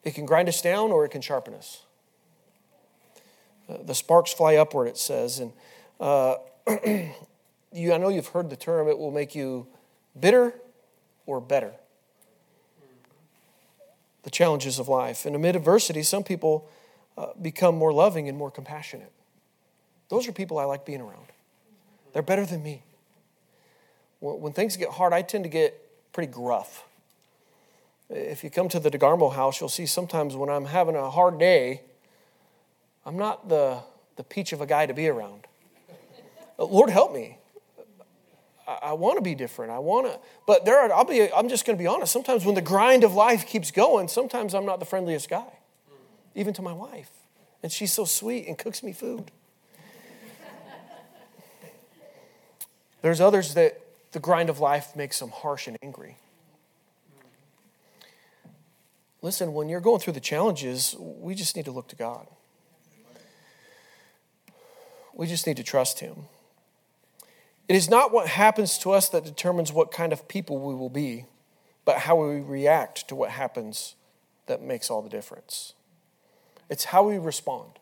It 0.05 0.15
can 0.15 0.27
grind 0.27 0.49
us 0.49 0.63
down 0.63 0.93
or 0.93 1.05
it 1.05 1.11
can 1.11 1.21
sharpen 1.21 1.55
us. 1.55 1.83
The 3.69 3.95
sparks 3.95 4.33
fly 4.33 4.57
upward, 4.57 4.89
it 4.89 4.97
says. 4.97 5.41
And 5.41 5.53
uh, 6.01 6.37
you, 7.73 7.93
I 7.93 7.99
know 7.99 8.09
you've 8.09 8.29
heard 8.29 8.49
the 8.49 8.57
term, 8.57 8.89
it 8.89 8.99
will 8.99 9.11
make 9.11 9.35
you 9.35 9.67
bitter 10.19 10.55
or 11.27 11.41
better. 11.41 11.73
The 14.23 14.31
challenges 14.31 14.79
of 14.79 14.89
life. 14.89 15.27
And 15.27 15.37
amid 15.37 15.57
adversity, 15.57 16.03
some 16.03 16.25
people 16.25 16.69
uh, 17.17 17.29
become 17.41 17.77
more 17.77 17.93
loving 17.93 18.29
and 18.29 18.39
more 18.39 18.51
compassionate. 18.51 19.13
Those 20.09 20.27
are 20.29 20.33
people 20.33 20.59
I 20.59 20.65
like 20.65 20.85
being 20.85 21.00
around. 21.00 21.27
They're 22.12 22.23
better 22.23 22.47
than 22.47 22.62
me. 22.62 22.83
When 24.21 24.53
things 24.53 24.77
get 24.77 24.91
hard, 24.91 25.12
I 25.12 25.23
tend 25.23 25.45
to 25.45 25.50
get 25.50 25.81
pretty 26.12 26.33
gruff. 26.33 26.85
If 28.11 28.43
you 28.43 28.50
come 28.50 28.69
to 28.71 28.81
the 28.81 28.91
DeGarmo 28.91 29.35
house, 29.35 29.61
you'll 29.61 29.69
see 29.69 29.87
sometimes 29.87 30.35
when 30.35 30.49
I'm 30.49 30.65
having 30.65 30.97
a 30.97 31.11
hard 31.11 31.38
day, 31.38 31.83
I'm 33.05 33.17
not 33.17 33.49
the, 33.49 33.81
the 34.17 34.25
peach 34.25 34.53
of 34.53 34.61
a 34.61 34.67
guy 34.67 34.87
to 34.87 34.95
be 34.95 35.09
around. 35.09 35.47
Lord, 36.59 36.91
help 36.91 37.15
me. 37.15 37.38
I, 38.67 38.79
I 38.83 38.93
want 38.95 39.19
to 39.19 39.23
be 39.23 39.35
different. 39.35 39.71
I 39.73 39.79
want 39.79 40.07
to, 40.07 40.19
but 40.47 40.65
there 40.65 40.81
are, 40.81 40.93
I'll 40.93 41.05
be, 41.05 41.33
I'm 41.33 41.49
just 41.49 41.67
going 41.67 41.77
to 41.77 41.83
be 41.83 41.87
honest. 41.87 42.12
Sometimes 42.12 42.45
when 42.45 42.55
the 42.55 42.62
grind 42.62 43.05
of 43.05 43.15
life 43.15 43.47
keeps 43.47 43.71
going, 43.71 44.09
sometimes 44.09 44.55
I'm 44.55 44.67
not 44.67 44.81
the 44.81 44.87
friendliest 44.87 45.29
guy, 45.29 45.53
even 46.35 46.55
to 46.55 46.62
my 46.62 46.73
wife. 46.73 47.11
And 47.62 47.71
she's 47.71 47.93
so 47.93 48.05
sweet 48.05 48.47
and 48.49 48.57
cooks 48.57 48.83
me 48.83 48.93
food. 48.93 49.31
There's 53.02 53.21
others 53.21 53.55
that 53.55 53.81
the 54.12 54.21
grind 54.21 54.50
of 54.50 54.61
life 54.61 54.97
makes 54.97 55.19
them 55.19 55.31
harsh 55.31 55.67
and 55.67 55.76
angry. 55.83 56.17
Listen, 59.21 59.52
when 59.52 59.69
you're 59.69 59.81
going 59.81 60.00
through 60.00 60.12
the 60.12 60.21
challenges, 60.21 60.95
we 60.99 61.35
just 61.35 61.57
need 61.57 61.64
to 61.64 61.73
look 61.73 61.88
to 61.88 61.97
God. 61.97 62.26
We 65.14 65.26
just 65.26 65.47
need 65.47 65.57
to 65.57 65.64
trust 65.64 66.00
Him. 66.00 66.26
It 67.69 67.75
is 67.75 67.90
not 67.90 68.12
what 68.12 68.28
happens 68.28 68.78
to 68.78 68.93
us 68.93 69.09
that 69.11 69.25
determines 69.25 69.73
what 69.73 69.90
kind 69.90 70.12
of 70.12 70.28
people 70.28 70.59
we 70.59 70.75
will 70.75 70.88
be, 70.88 71.26
but 71.85 71.99
how 71.99 72.17
we 72.17 72.40
react 72.40 73.09
to 73.09 73.14
what 73.14 73.31
happens 73.31 73.97
that 74.47 74.62
makes 74.62 74.90
all 74.90 75.02
the 75.02 75.09
difference. 75.09 75.75
It's 76.71 76.85
how 76.85 77.02
we 77.02 77.19
respond. 77.19 77.78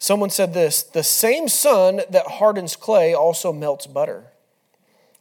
Someone 0.00 0.30
said 0.30 0.54
this 0.54 0.82
the 0.82 1.04
same 1.04 1.46
sun 1.46 2.00
that 2.08 2.26
hardens 2.26 2.74
clay 2.74 3.14
also 3.14 3.52
melts 3.52 3.86
butter. 3.86 4.32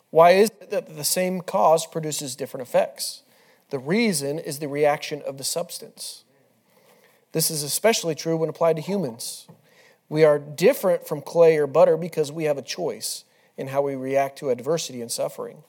Why 0.10 0.32
is 0.32 0.50
it 0.62 0.72
that 0.72 0.96
the 0.96 1.04
same 1.04 1.42
cause 1.42 1.86
produces 1.86 2.36
different 2.36 2.66
effects? 2.66 3.22
The 3.72 3.78
reason 3.78 4.40
is 4.40 4.58
the 4.58 4.70
reaction 4.70 5.22
of 5.22 5.38
the 5.38 5.44
substance. 5.44 6.24
This 7.34 7.52
is 7.52 7.62
especially 7.62 8.16
true 8.16 8.38
when 8.38 8.50
applied 8.50 8.78
to 8.78 8.82
humans. 8.82 9.48
We 10.08 10.24
are 10.24 10.40
different 10.40 11.06
from 11.06 11.22
clay 11.22 11.58
or 11.58 11.68
butter 11.68 11.98
because 11.98 12.32
we 12.32 12.46
have 12.46 12.58
a 12.58 12.64
choice 12.64 13.26
in 13.58 13.68
how 13.68 13.82
we 13.82 13.96
react 13.96 14.40
to 14.40 14.50
adversity 14.50 15.02
and 15.02 15.12
suffering. 15.12 15.62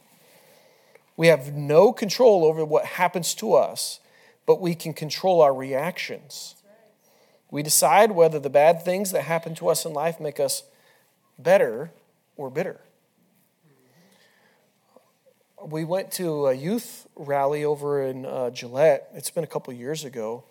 We 1.17 1.26
have 1.26 1.52
no 1.52 1.93
control 1.93 2.45
over 2.45 2.64
what 2.64 2.85
happens 2.85 3.35
to 3.35 3.55
us, 3.55 3.99
but 4.47 4.61
we 4.61 4.76
can 4.76 4.95
control 4.95 5.43
our 5.43 5.52
reactions. 5.52 6.55
We 7.50 7.62
decide 7.62 8.12
whether 8.12 8.38
the 8.38 8.50
bad 8.50 8.85
things 8.85 9.11
that 9.11 9.23
happen 9.23 9.54
to 9.57 9.69
us 9.69 9.85
in 9.85 9.92
life 9.92 10.21
make 10.21 10.38
us 10.38 10.62
better 11.38 11.90
or 12.37 12.50
bitter. 12.50 12.80
We 15.62 15.85
went 15.85 16.12
to 16.12 16.47
a 16.47 16.54
youth 16.54 17.07
rally 17.16 17.64
over 17.64 18.02
in 18.02 18.25
uh, 18.25 18.50
Gillette. 18.50 19.11
It's 19.14 19.30
been 19.30 19.45
a 19.45 19.49
couple 19.49 19.73
years 19.75 20.04
ago. 20.04 20.45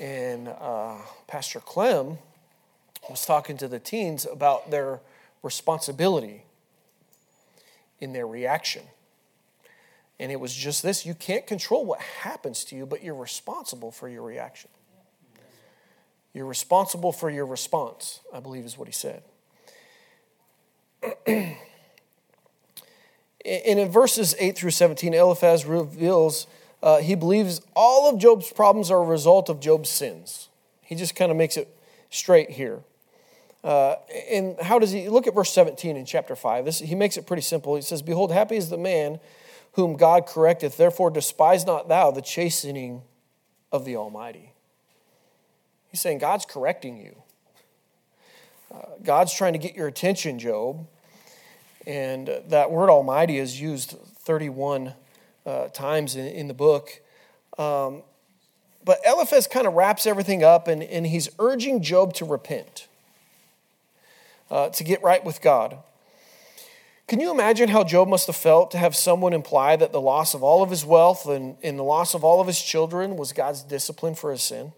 And 0.00 0.48
uh, 0.48 0.96
Pastor 1.28 1.60
Clem 1.60 2.18
was 3.08 3.24
talking 3.26 3.56
to 3.58 3.68
the 3.68 3.78
teens 3.78 4.26
about 4.30 4.70
their 4.70 5.00
responsibility 5.42 6.44
in 8.00 8.12
their 8.12 8.26
reaction. 8.26 8.82
And 10.18 10.32
it 10.32 10.40
was 10.40 10.54
just 10.54 10.82
this 10.82 11.06
you 11.06 11.14
can't 11.14 11.46
control 11.46 11.84
what 11.84 12.00
happens 12.00 12.64
to 12.64 12.76
you, 12.76 12.86
but 12.86 13.04
you're 13.04 13.14
responsible 13.14 13.90
for 13.90 14.08
your 14.08 14.22
reaction. 14.22 14.70
You're 16.32 16.46
responsible 16.46 17.12
for 17.12 17.28
your 17.28 17.46
response, 17.46 18.20
I 18.32 18.40
believe 18.40 18.64
is 18.64 18.78
what 18.78 18.88
he 18.88 18.92
said. 18.92 19.22
and 21.26 21.56
in 23.44 23.88
verses 23.90 24.34
8 24.38 24.56
through 24.56 24.70
17, 24.70 25.14
Eliphaz 25.14 25.64
reveals 25.64 26.46
uh, 26.82 26.98
he 26.98 27.14
believes 27.14 27.60
all 27.74 28.08
of 28.08 28.18
Job's 28.18 28.52
problems 28.52 28.90
are 28.90 29.02
a 29.02 29.06
result 29.06 29.48
of 29.48 29.60
Job's 29.60 29.90
sins. 29.90 30.48
He 30.82 30.94
just 30.94 31.14
kind 31.14 31.30
of 31.30 31.36
makes 31.36 31.56
it 31.56 31.68
straight 32.10 32.50
here. 32.50 32.80
Uh, 33.62 33.96
and 34.30 34.58
how 34.60 34.78
does 34.78 34.90
he 34.90 35.08
look 35.08 35.26
at 35.26 35.34
verse 35.34 35.52
17 35.52 35.96
in 35.96 36.06
chapter 36.06 36.34
5? 36.34 36.64
This, 36.64 36.78
he 36.78 36.94
makes 36.94 37.16
it 37.16 37.26
pretty 37.26 37.42
simple. 37.42 37.76
He 37.76 37.82
says, 37.82 38.00
Behold, 38.00 38.32
happy 38.32 38.56
is 38.56 38.70
the 38.70 38.78
man 38.78 39.20
whom 39.72 39.96
God 39.96 40.26
correcteth, 40.26 40.76
therefore 40.76 41.10
despise 41.10 41.66
not 41.66 41.88
thou 41.88 42.10
the 42.10 42.22
chastening 42.22 43.02
of 43.70 43.84
the 43.84 43.96
Almighty. 43.96 44.49
He's 45.90 46.00
saying 46.00 46.18
God's 46.18 46.44
correcting 46.44 46.96
you. 46.96 47.16
Uh, 48.72 48.82
God's 49.02 49.34
trying 49.34 49.52
to 49.54 49.58
get 49.58 49.74
your 49.74 49.88
attention, 49.88 50.38
Job. 50.38 50.86
And 51.86 52.28
uh, 52.28 52.40
that 52.48 52.70
word 52.70 52.90
Almighty 52.90 53.38
is 53.38 53.60
used 53.60 53.96
31 54.18 54.94
uh, 55.44 55.68
times 55.68 56.16
in, 56.16 56.26
in, 56.26 56.48
the 56.48 56.54
book. 56.54 57.00
Um, 57.58 58.02
but 58.84 59.00
Eliphaz 59.06 59.46
kind 59.46 59.66
of 59.66 59.74
wraps 59.74 60.06
everything 60.06 60.44
up 60.44 60.68
and, 60.68 60.82
and 60.82 61.06
he's 61.06 61.28
urging 61.38 61.82
Job 61.82 62.14
to 62.14 62.24
repent, 62.24 62.86
uh, 64.50 64.68
to 64.70 64.84
get 64.84 65.02
right 65.02 65.24
with 65.24 65.40
God. 65.40 65.78
Can 67.10 67.18
you 67.18 67.32
imagine 67.32 67.70
how 67.70 67.82
Job 67.82 68.06
must 68.06 68.28
have 68.28 68.36
felt 68.36 68.70
to 68.70 68.78
have 68.78 68.94
someone 68.94 69.32
imply 69.32 69.74
that 69.74 69.90
the 69.90 70.00
loss 70.00 70.32
of 70.32 70.44
all 70.44 70.62
of 70.62 70.70
his 70.70 70.84
wealth 70.84 71.26
and, 71.26 71.56
and 71.60 71.76
the 71.76 71.82
loss 71.82 72.14
of 72.14 72.22
all 72.22 72.40
of 72.40 72.46
his 72.46 72.62
children 72.62 73.16
was 73.16 73.32
God's 73.32 73.64
discipline 73.64 74.14
for 74.14 74.30
his 74.30 74.42
sin? 74.42 74.72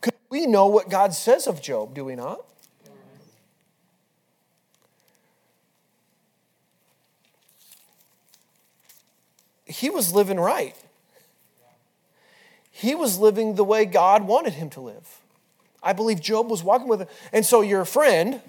Could 0.00 0.14
we 0.30 0.46
know 0.46 0.66
what 0.66 0.90
God 0.90 1.14
says 1.14 1.46
of 1.46 1.62
Job, 1.62 1.94
do 1.94 2.04
we 2.04 2.14
not? 2.14 2.44
He 9.64 9.90
was 9.90 10.14
living 10.14 10.40
right. 10.40 10.74
He 12.70 12.94
was 12.94 13.18
living 13.18 13.56
the 13.56 13.64
way 13.64 13.84
God 13.84 14.26
wanted 14.26 14.54
him 14.54 14.70
to 14.70 14.80
live. 14.80 15.20
I 15.82 15.92
believe 15.92 16.20
Job 16.20 16.50
was 16.50 16.62
walking 16.62 16.88
with 16.88 17.02
him. 17.02 17.08
And 17.32 17.44
so 17.44 17.60
your 17.60 17.84
friend 17.84 18.40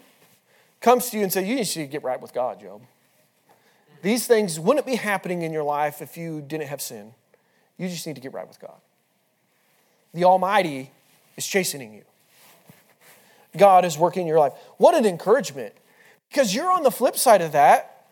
comes 0.82 1.10
to 1.10 1.18
you 1.18 1.24
and 1.24 1.34
says, 1.34 1.48
You 1.48 1.56
need 1.56 1.66
to 1.66 1.88
get 1.88 2.04
right 2.04 2.22
with 2.22 2.34
God, 2.34 2.62
Job. 2.62 2.82
These 4.02 4.28
things 4.28 4.60
wouldn't 4.60 4.86
be 4.86 4.96
happening 4.96 5.42
in 5.42 5.52
your 5.52 5.64
life 5.64 6.02
if 6.02 6.16
you 6.16 6.42
didn't 6.42 6.68
have 6.68 6.82
sin. 6.82 7.14
You 7.78 7.90
just 7.90 8.08
need 8.08 8.16
to 8.16 8.22
get 8.22 8.34
right 8.34 8.48
with 8.48 8.60
God. 8.60 8.78
The 10.14 10.24
Almighty 10.24 10.92
is 11.40 11.48
chastening 11.48 11.94
you. 11.94 12.04
God 13.58 13.84
is 13.86 13.98
working 13.98 14.22
in 14.22 14.28
your 14.28 14.38
life. 14.38 14.54
What 14.78 14.94
an 14.94 15.06
encouragement. 15.06 15.74
Because 16.30 16.54
you're 16.54 16.72
on 16.72 16.84
the 16.84 16.92
flip 16.92 17.18
side 17.18 17.42
of 17.42 17.54
that, 17.54 18.06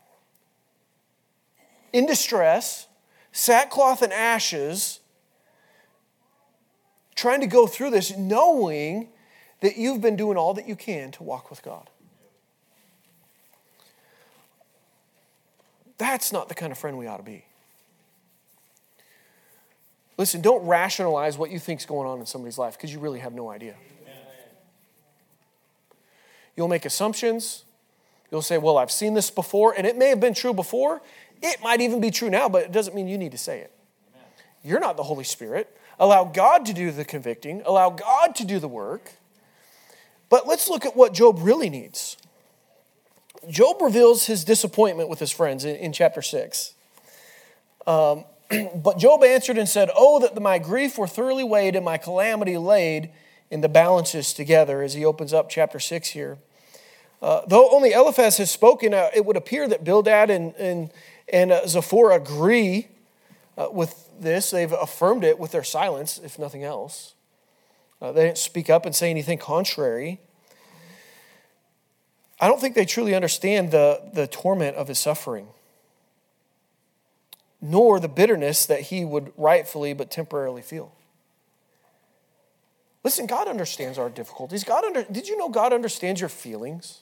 in 1.93 2.07
distress, 2.07 2.87
sackcloth 3.31 4.01
and 4.01 4.11
ashes, 4.11 4.99
trying 7.15 7.41
to 7.41 7.47
go 7.47 7.67
through 7.67 7.91
this, 7.91 8.17
knowing 8.17 9.09
that 9.61 9.77
you've 9.77 10.01
been 10.01 10.15
doing 10.15 10.37
all 10.37 10.53
that 10.53 10.67
you 10.67 10.75
can 10.75 11.11
to 11.11 11.23
walk 11.23 11.49
with 11.49 11.61
God. 11.61 11.89
That's 15.97 16.31
not 16.31 16.47
the 16.47 16.55
kind 16.55 16.71
of 16.71 16.77
friend 16.77 16.97
we 16.97 17.07
ought 17.07 17.17
to 17.17 17.23
be. 17.23 17.46
Listen, 20.17 20.41
don't 20.41 20.65
rationalize 20.65 21.38
what 21.38 21.51
you 21.51 21.60
think's 21.60 21.86
going 21.86 22.08
on 22.08 22.19
in 22.19 22.25
somebody's 22.25 22.58
life 22.58 22.75
because 22.75 22.91
you 22.91 22.99
really 22.99 23.19
have 23.19 23.34
no 23.34 23.49
idea. 23.49 23.75
You'll 26.56 26.67
make 26.67 26.86
assumptions. 26.86 27.63
You'll 28.32 28.41
say, 28.41 28.58
Well, 28.58 28.77
I've 28.77 28.91
seen 28.91 29.13
this 29.13 29.30
before, 29.30 29.73
and 29.77 29.86
it 29.86 29.95
may 29.95 30.10
have 30.10 30.19
been 30.19 30.34
true 30.34 30.53
before. 30.53 31.01
It 31.41 31.62
might 31.62 31.82
even 31.82 32.01
be 32.01 32.10
true 32.10 32.32
now, 32.32 32.49
but 32.49 32.63
it 32.63 32.71
doesn't 32.71 32.95
mean 32.95 33.08
you 33.08 33.17
need 33.17 33.32
to 33.32 33.38
say 33.38 33.60
it. 33.60 33.71
You're 34.63 34.80
not 34.80 34.97
the 34.97 35.03
Holy 35.03 35.23
Spirit. 35.23 35.77
Allow 35.99 36.25
God 36.25 36.65
to 36.65 36.73
do 36.73 36.91
the 36.91 37.06
convicting, 37.06 37.62
allow 37.65 37.91
God 37.91 38.36
to 38.36 38.45
do 38.45 38.60
the 38.60 38.67
work. 38.67 39.12
But 40.30 40.47
let's 40.47 40.67
look 40.67 40.86
at 40.86 40.95
what 40.95 41.13
Job 41.13 41.38
really 41.39 41.69
needs. 41.69 42.17
Job 43.49 43.82
reveals 43.82 44.25
his 44.25 44.43
disappointment 44.43 45.10
with 45.10 45.19
his 45.19 45.32
friends 45.32 45.63
in, 45.63 45.75
in 45.77 45.93
chapter 45.93 46.21
6. 46.21 46.73
Um, 47.86 48.25
but 48.75 48.97
Job 48.97 49.23
answered 49.23 49.57
and 49.57 49.67
said, 49.67 49.89
Oh, 49.95 50.19
that 50.19 50.39
my 50.41 50.60
grief 50.60 50.97
were 50.97 51.07
thoroughly 51.07 51.43
weighed 51.43 51.75
and 51.75 51.83
my 51.83 51.97
calamity 51.97 52.57
laid 52.57 53.12
in 53.49 53.62
the 53.62 53.69
balances 53.69 54.33
together, 54.33 54.81
as 54.81 54.93
he 54.93 55.05
opens 55.05 55.33
up 55.33 55.49
chapter 55.49 55.79
6 55.79 56.10
here. 56.10 56.38
Uh, 57.21 57.41
though 57.47 57.69
only 57.71 57.93
Eliphaz 57.93 58.38
has 58.38 58.51
spoken, 58.51 58.93
uh, 58.93 59.10
it 59.15 59.25
would 59.25 59.38
appear 59.38 59.67
that 59.67 59.83
Bildad 59.83 60.29
and, 60.29 60.53
and, 60.55 60.91
and 61.31 61.51
uh, 61.51 61.65
Zophar 61.65 62.12
agree 62.12 62.89
uh, 63.57 63.69
with 63.71 64.10
this. 64.19 64.51
They've 64.51 64.71
affirmed 64.71 65.23
it 65.23 65.39
with 65.39 65.51
their 65.51 65.63
silence, 65.63 66.19
if 66.23 66.38
nothing 66.38 66.63
else. 66.63 67.15
Uh, 68.01 68.12
they 68.12 68.25
didn't 68.25 68.38
speak 68.38 68.69
up 68.69 68.86
and 68.86 68.95
say 68.95 69.10
anything 69.10 69.39
contrary. 69.39 70.19
I 72.39 72.47
don't 72.47 72.62
think 72.62 72.75
they 72.75 72.86
truly 72.86 73.15
understand 73.15 73.71
the, 73.71 74.12
the 74.13 74.27
torment 74.27 74.77
of 74.77 74.88
his 74.88 74.99
suffering, 74.99 75.47
nor 77.61 77.99
the 77.99 78.07
bitterness 78.07 78.65
that 78.65 78.81
he 78.81 79.03
would 79.03 79.31
rightfully 79.37 79.93
but 79.93 80.11
temporarily 80.11 80.61
feel. 80.61 80.91
Listen, 83.03 83.25
God 83.25 83.47
understands 83.47 83.97
our 83.97 84.09
difficulties. 84.09 84.63
God 84.63 84.83
under, 84.83 85.03
did 85.03 85.27
you 85.27 85.37
know 85.37 85.49
God 85.49 85.73
understands 85.73 86.19
your 86.19 86.29
feelings? 86.29 87.01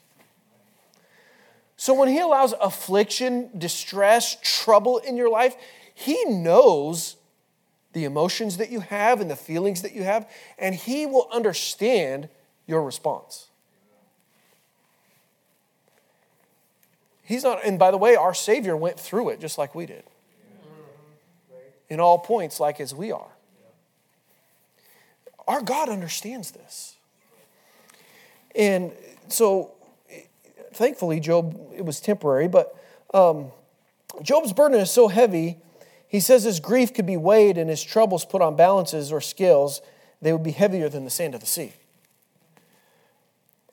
So 1.77 1.93
when 1.93 2.07
he 2.07 2.19
allows 2.19 2.53
affliction, 2.53 3.49
distress, 3.57 4.37
trouble 4.41 4.99
in 4.99 5.17
your 5.17 5.29
life, 5.29 5.55
he 5.93 6.23
knows 6.25 7.15
the 7.93 8.03
emotions 8.03 8.57
that 8.57 8.69
you 8.69 8.81
have 8.81 9.21
and 9.21 9.31
the 9.31 9.35
feelings 9.35 9.81
that 9.81 9.93
you 9.93 10.03
have, 10.03 10.29
and 10.59 10.75
he 10.75 11.05
will 11.05 11.27
understand 11.31 12.29
your 12.67 12.83
response. 12.83 13.47
He's 17.23 17.43
not, 17.43 17.65
and 17.65 17.79
by 17.79 17.91
the 17.91 17.97
way, 17.97 18.15
our 18.15 18.33
Savior 18.33 18.77
went 18.77 18.99
through 18.99 19.29
it 19.29 19.39
just 19.39 19.57
like 19.57 19.73
we 19.73 19.85
did. 19.85 20.03
In 21.89 21.99
all 21.99 22.17
points, 22.17 22.59
like 22.59 22.79
as 22.79 22.93
we 22.93 23.11
are. 23.11 23.29
Our 25.47 25.61
God 25.61 25.89
understands 25.89 26.51
this. 26.51 26.95
And 28.55 28.91
so, 29.27 29.73
thankfully, 30.73 31.19
Job, 31.19 31.59
it 31.75 31.85
was 31.85 31.99
temporary, 31.99 32.47
but 32.47 32.75
um, 33.13 33.51
Job's 34.21 34.53
burden 34.53 34.79
is 34.79 34.89
so 34.89 35.07
heavy, 35.07 35.57
he 36.07 36.19
says 36.19 36.43
his 36.43 36.59
grief 36.59 36.93
could 36.93 37.05
be 37.05 37.17
weighed 37.17 37.57
and 37.57 37.69
his 37.69 37.83
troubles 37.83 38.25
put 38.25 38.41
on 38.41 38.55
balances 38.55 39.11
or 39.11 39.21
scales, 39.21 39.81
they 40.21 40.31
would 40.31 40.43
be 40.43 40.51
heavier 40.51 40.89
than 40.89 41.03
the 41.03 41.09
sand 41.09 41.35
of 41.35 41.41
the 41.41 41.45
sea. 41.45 41.73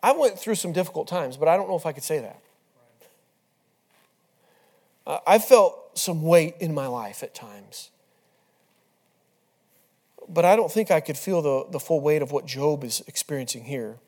I 0.03 0.13
went 0.13 0.39
through 0.39 0.57
some 0.57 0.73
difficult 0.73 1.07
times, 1.07 1.37
but 1.37 1.47
I 1.47 1.57
don't 1.57 1.69
know 1.69 1.77
if 1.77 1.87
I 1.87 1.93
could 1.93 2.03
say 2.03 2.19
that. 2.19 2.39
I 5.27 5.39
felt 5.39 5.97
some 5.99 6.23
weight 6.23 6.57
in 6.61 6.75
my 6.75 6.87
life 6.87 7.23
at 7.23 7.35
times. 7.35 7.91
But 10.33 10.45
I 10.45 10.57
don't 10.57 10.73
think 10.73 10.91
I 10.91 11.01
could 11.01 11.19
feel 11.19 11.43
the, 11.43 11.67
the 11.71 11.81
full 11.81 12.01
weight 12.01 12.23
of 12.23 12.33
what 12.33 12.47
Job 12.47 12.85
is 12.85 13.03
experiencing 13.07 13.65
here. 13.65 13.99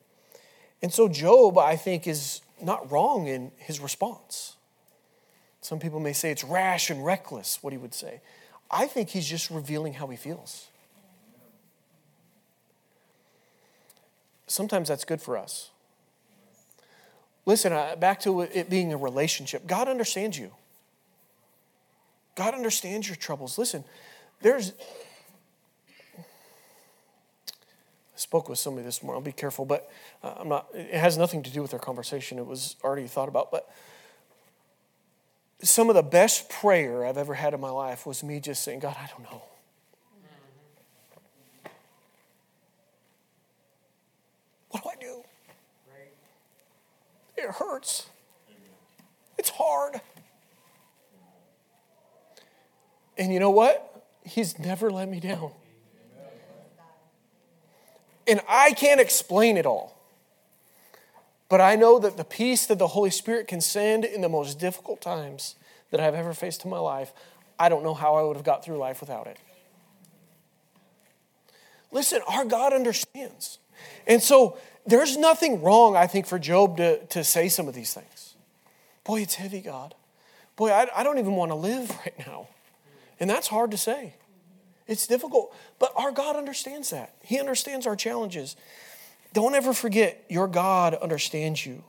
And 0.83 0.93
so, 0.93 1.09
Job, 1.09 1.59
I 1.59 1.77
think, 1.77 2.07
is 2.07 2.41
not 2.63 2.91
wrong 2.91 3.27
in 3.27 3.53
his 3.59 3.81
response. 3.81 4.57
Some 5.61 5.79
people 5.79 6.01
may 6.01 6.13
say 6.13 6.31
it's 6.31 6.45
rash 6.45 6.91
and 6.91 7.05
reckless, 7.05 7.63
what 7.63 7.73
he 7.73 7.79
would 7.79 7.95
say. 7.95 8.21
I 8.71 8.87
think 8.87 9.11
he's 9.11 9.27
just 9.29 9.51
revealing 9.51 9.95
how 9.95 10.07
he 10.07 10.17
feels. 10.17 10.69
Sometimes 14.47 14.89
that's 14.89 15.05
good 15.05 15.21
for 15.21 15.37
us. 15.37 15.71
Listen, 17.47 17.73
uh, 17.73 17.97
back 17.97 18.21
to 18.21 18.43
it 18.43 18.71
being 18.71 18.93
a 18.93 18.97
relationship. 18.97 19.67
God 19.67 19.89
understands 19.89 20.39
you. 20.39 20.53
God 22.35 22.55
understands 22.55 23.07
your 23.07 23.17
troubles. 23.17 23.59
Listen, 23.59 23.85
there's 24.41 24.73
Spoke 28.17 28.49
with 28.49 28.59
somebody 28.59 28.85
this 28.85 29.03
morning. 29.03 29.21
I'll 29.21 29.25
be 29.25 29.33
careful, 29.33 29.65
but 29.65 29.91
uh, 30.23 30.35
I'm 30.39 30.49
not. 30.49 30.69
It 30.73 30.95
has 30.95 31.19
nothing 31.19 31.43
to 31.43 31.51
do 31.51 31.63
with 31.63 31.73
our 31.73 31.81
conversation. 31.81 32.39
It 32.39 32.47
was 32.47 32.77
already 32.85 33.09
thought 33.09 33.29
about. 33.29 33.51
But 33.51 33.69
some 35.63 35.89
of 35.89 35.97
the 35.97 36.03
best 36.03 36.49
prayer 36.49 37.05
I've 37.05 37.19
ever 37.19 37.35
had 37.35 37.55
in 37.55 37.61
my 37.61 37.71
life 37.71 38.07
was 38.07 38.23
me 38.23 38.39
just 38.39 38.63
saying, 38.63 38.81
God, 38.81 38.97
I 38.99 39.09
don't 39.09 39.23
know. 39.31 39.43
What 44.71 44.83
do 44.83 44.89
I 44.91 44.95
do? 45.01 45.25
It 47.37 47.51
hurts. 47.51 48.07
It's 49.39 49.51
hard. 49.51 50.01
And 53.19 53.33
you 53.33 53.41
know 53.41 53.51
what? 53.51 54.07
He's 54.25 54.59
never 54.59 54.91
let 54.91 55.09
me 55.09 55.21
down. 55.21 55.53
And 58.27 58.41
I 58.49 58.73
can't 58.73 59.01
explain 59.01 59.57
it 59.57 59.67
all. 59.67 59.95
But 61.49 61.61
I 61.61 61.77
know 61.77 61.99
that 61.99 62.17
the 62.17 62.25
peace 62.25 62.67
that 62.67 62.79
the 62.79 62.89
Holy 62.89 63.11
Spirit 63.11 63.47
can 63.47 63.61
send 63.61 64.05
in 64.05 64.23
the 64.23 64.29
most 64.29 64.59
difficult 64.59 65.01
times 65.01 65.57
that 65.91 66.01
I've 66.01 66.15
ever 66.15 66.33
faced 66.33 66.65
in 66.65 66.71
my 66.71 66.79
life, 66.79 67.13
I 67.59 67.69
don't 67.69 67.85
know 67.85 67.95
how 67.95 68.17
I 68.17 68.23
would 68.23 68.37
have 68.37 68.45
got 68.45 68.65
through 68.65 68.79
life 68.79 69.01
without 69.01 69.27
it. 69.27 69.39
Listen, 71.93 72.21
our 72.27 72.45
God 72.45 72.73
understands. 72.73 73.59
And 74.07 74.21
so 74.21 74.59
there's 74.87 75.17
nothing 75.17 75.63
wrong, 75.63 75.97
I 75.97 76.07
think, 76.07 76.27
for 76.27 76.39
Job 76.39 76.79
to, 76.79 77.05
to 77.07 77.23
say 77.23 77.49
some 77.49 77.69
of 77.69 77.75
these 77.75 77.95
things. 77.95 78.35
Boy, 79.05 79.21
it's 79.21 79.37
heavy, 79.37 79.61
God. 79.61 79.95
Boy, 80.57 80.71
I, 80.71 80.89
I 80.95 81.05
don't 81.05 81.19
even 81.19 81.37
want 81.37 81.51
to 81.51 81.57
live 81.57 81.91
right 82.05 82.27
now. 82.27 82.49
And 83.21 83.31
that's 83.31 83.49
hard 83.49 83.71
to 83.71 83.79
say. 83.79 84.15
It's 84.87 85.07
difficult, 85.07 85.55
but 85.79 85.93
our 85.97 86.13
God 86.13 86.37
understands 86.37 86.91
that. 86.91 87.15
He 87.23 87.41
understands 87.41 87.87
our 87.87 87.97
challenges. 87.97 88.55
Don't 89.33 89.55
ever 89.55 89.73
forget, 89.73 90.25
your 90.29 90.47
God 90.47 90.95
understands 90.95 91.65
you. 91.65 91.83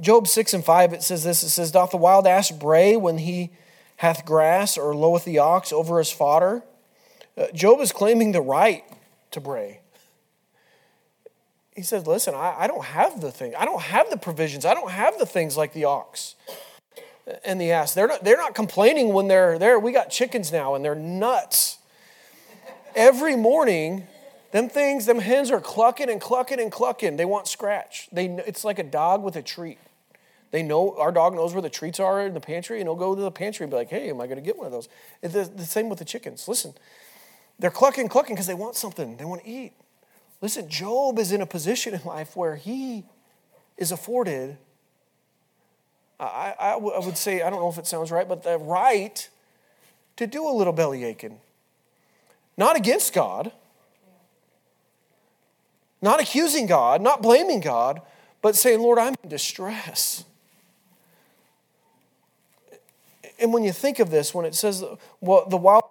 Job 0.00 0.28
6 0.28 0.54
and 0.54 0.64
5, 0.64 0.92
it 0.92 1.02
says 1.02 1.24
this 1.24 1.42
it 1.42 1.50
says, 1.50 1.70
Doth 1.70 1.90
the 1.90 1.96
wild 1.96 2.26
ass 2.26 2.50
bray 2.50 2.96
when 2.96 3.18
he 3.18 3.50
hath 3.96 4.26
grass, 4.26 4.76
or 4.76 4.94
loweth 4.94 5.24
the 5.24 5.38
ox 5.38 5.72
over 5.72 5.98
his 5.98 6.10
fodder? 6.10 6.62
Uh, 7.36 7.46
Job 7.54 7.80
is 7.80 7.92
claiming 7.92 8.32
the 8.32 8.40
right 8.40 8.84
to 9.30 9.40
bray. 9.40 9.80
He 11.74 11.82
says, 11.82 12.06
Listen, 12.06 12.34
I, 12.34 12.54
I 12.58 12.66
don't 12.66 12.84
have 12.84 13.20
the 13.20 13.30
thing. 13.30 13.54
I 13.56 13.64
don't 13.64 13.82
have 13.82 14.10
the 14.10 14.16
provisions. 14.16 14.64
I 14.64 14.74
don't 14.74 14.90
have 14.90 15.18
the 15.18 15.26
things 15.26 15.56
like 15.56 15.72
the 15.72 15.84
ox 15.84 16.34
and 17.44 17.60
the 17.60 17.72
ass. 17.72 17.94
They're 17.94 18.08
not, 18.08 18.24
they're 18.24 18.36
not 18.36 18.54
complaining 18.54 19.12
when 19.12 19.28
they're 19.28 19.58
there. 19.58 19.78
We 19.78 19.92
got 19.92 20.10
chickens 20.10 20.52
now 20.52 20.74
and 20.74 20.84
they're 20.84 20.94
nuts. 20.94 21.78
Every 22.94 23.34
morning, 23.34 24.06
them 24.52 24.68
things, 24.68 25.06
them 25.06 25.18
hens 25.18 25.50
are 25.50 25.60
clucking 25.60 26.10
and 26.10 26.20
clucking 26.20 26.60
and 26.60 26.70
clucking. 26.70 27.16
They 27.16 27.24
want 27.24 27.48
scratch. 27.48 28.08
They, 28.12 28.26
it's 28.26 28.64
like 28.64 28.78
a 28.78 28.84
dog 28.84 29.22
with 29.22 29.36
a 29.36 29.42
treat. 29.42 29.78
They 30.50 30.62
know, 30.62 30.96
our 30.98 31.10
dog 31.10 31.34
knows 31.34 31.52
where 31.52 31.62
the 31.62 31.70
treats 31.70 31.98
are 31.98 32.24
in 32.24 32.34
the 32.34 32.40
pantry 32.40 32.78
and 32.78 32.86
he'll 32.86 32.94
go 32.94 33.14
to 33.14 33.20
the 33.20 33.30
pantry 33.30 33.64
and 33.64 33.70
be 33.70 33.76
like, 33.76 33.88
hey, 33.88 34.10
am 34.10 34.20
I 34.20 34.26
going 34.26 34.36
to 34.36 34.42
get 34.42 34.56
one 34.56 34.66
of 34.66 34.72
those? 34.72 34.88
It's 35.20 35.34
the, 35.34 35.44
the 35.44 35.64
same 35.64 35.88
with 35.88 35.98
the 35.98 36.04
chickens. 36.04 36.46
Listen, 36.46 36.74
they're 37.58 37.70
clucking, 37.70 38.08
clucking 38.08 38.36
because 38.36 38.46
they 38.46 38.54
want 38.54 38.76
something. 38.76 39.16
They 39.16 39.24
want 39.24 39.42
to 39.42 39.50
eat. 39.50 39.72
Listen, 40.40 40.68
Job 40.68 41.18
is 41.18 41.32
in 41.32 41.40
a 41.40 41.46
position 41.46 41.94
in 41.94 42.02
life 42.04 42.36
where 42.36 42.56
he 42.56 43.04
is 43.76 43.90
afforded 43.90 44.58
I, 46.18 46.54
I, 46.58 46.70
w- 46.72 46.92
I 46.92 47.04
would 47.04 47.16
say, 47.16 47.42
I 47.42 47.50
don't 47.50 47.60
know 47.60 47.68
if 47.68 47.78
it 47.78 47.86
sounds 47.86 48.10
right, 48.10 48.28
but 48.28 48.42
the 48.42 48.58
right 48.58 49.28
to 50.16 50.26
do 50.26 50.48
a 50.48 50.52
little 50.52 50.72
belly 50.72 51.04
aching. 51.04 51.40
Not 52.56 52.76
against 52.76 53.12
God, 53.12 53.52
not 56.00 56.20
accusing 56.20 56.66
God, 56.66 57.02
not 57.02 57.20
blaming 57.20 57.60
God, 57.60 58.00
but 58.42 58.54
saying, 58.54 58.80
Lord, 58.80 58.98
I'm 58.98 59.14
in 59.22 59.28
distress. 59.28 60.24
And 63.40 63.52
when 63.52 63.64
you 63.64 63.72
think 63.72 63.98
of 63.98 64.10
this, 64.10 64.32
when 64.32 64.44
it 64.46 64.54
says, 64.54 64.84
well, 65.20 65.46
the 65.48 65.56
wild 65.56 65.82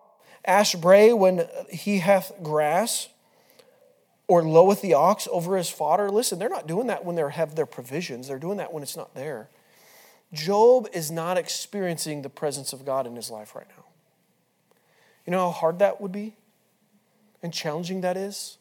ash 0.45 0.75
bray 0.75 1.11
when 1.11 1.47
he 1.69 1.99
hath 1.99 2.31
grass, 2.41 3.09
or 4.27 4.41
loweth 4.41 4.81
the 4.81 4.93
ox 4.93 5.27
over 5.31 5.57
his 5.57 5.69
fodder, 5.69 6.09
listen, 6.09 6.39
they're 6.39 6.47
not 6.47 6.65
doing 6.65 6.87
that 6.87 7.03
when 7.03 7.15
they 7.15 7.29
have 7.29 7.55
their 7.55 7.65
provisions. 7.65 8.29
They're 8.29 8.39
doing 8.39 8.57
that 8.57 8.71
when 8.71 8.81
it's 8.81 8.95
not 8.95 9.13
there. 9.13 9.49
Job 10.33 10.87
is 10.93 11.11
not 11.11 11.37
experiencing 11.37 12.23
the 12.23 12.29
presence 12.29 12.73
of 12.73 12.85
God 12.85 13.05
in 13.05 13.15
his 13.15 13.29
life 13.29 13.55
right 13.55 13.67
now. 13.77 13.85
You 15.25 15.31
know 15.31 15.39
how 15.39 15.51
hard 15.51 15.79
that 15.79 16.01
would 16.01 16.11
be 16.11 16.35
and 17.43 17.53
challenging 17.53 18.01
that 18.01 18.17
is? 18.17 18.57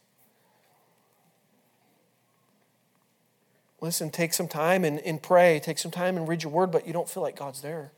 Listen, 3.81 4.11
take 4.11 4.33
some 4.33 4.47
time 4.47 4.85
and, 4.85 5.01
and 5.01 5.21
pray. 5.21 5.61
Take 5.61 5.79
some 5.79 5.91
time 5.91 6.17
and 6.17 6.29
read 6.29 6.45
your 6.45 6.53
word, 6.53 6.71
but 6.71 6.87
you 6.87 6.93
don't 6.93 7.09
feel 7.09 7.23
like 7.23 7.37
God's 7.37 7.63
there. 7.63 7.91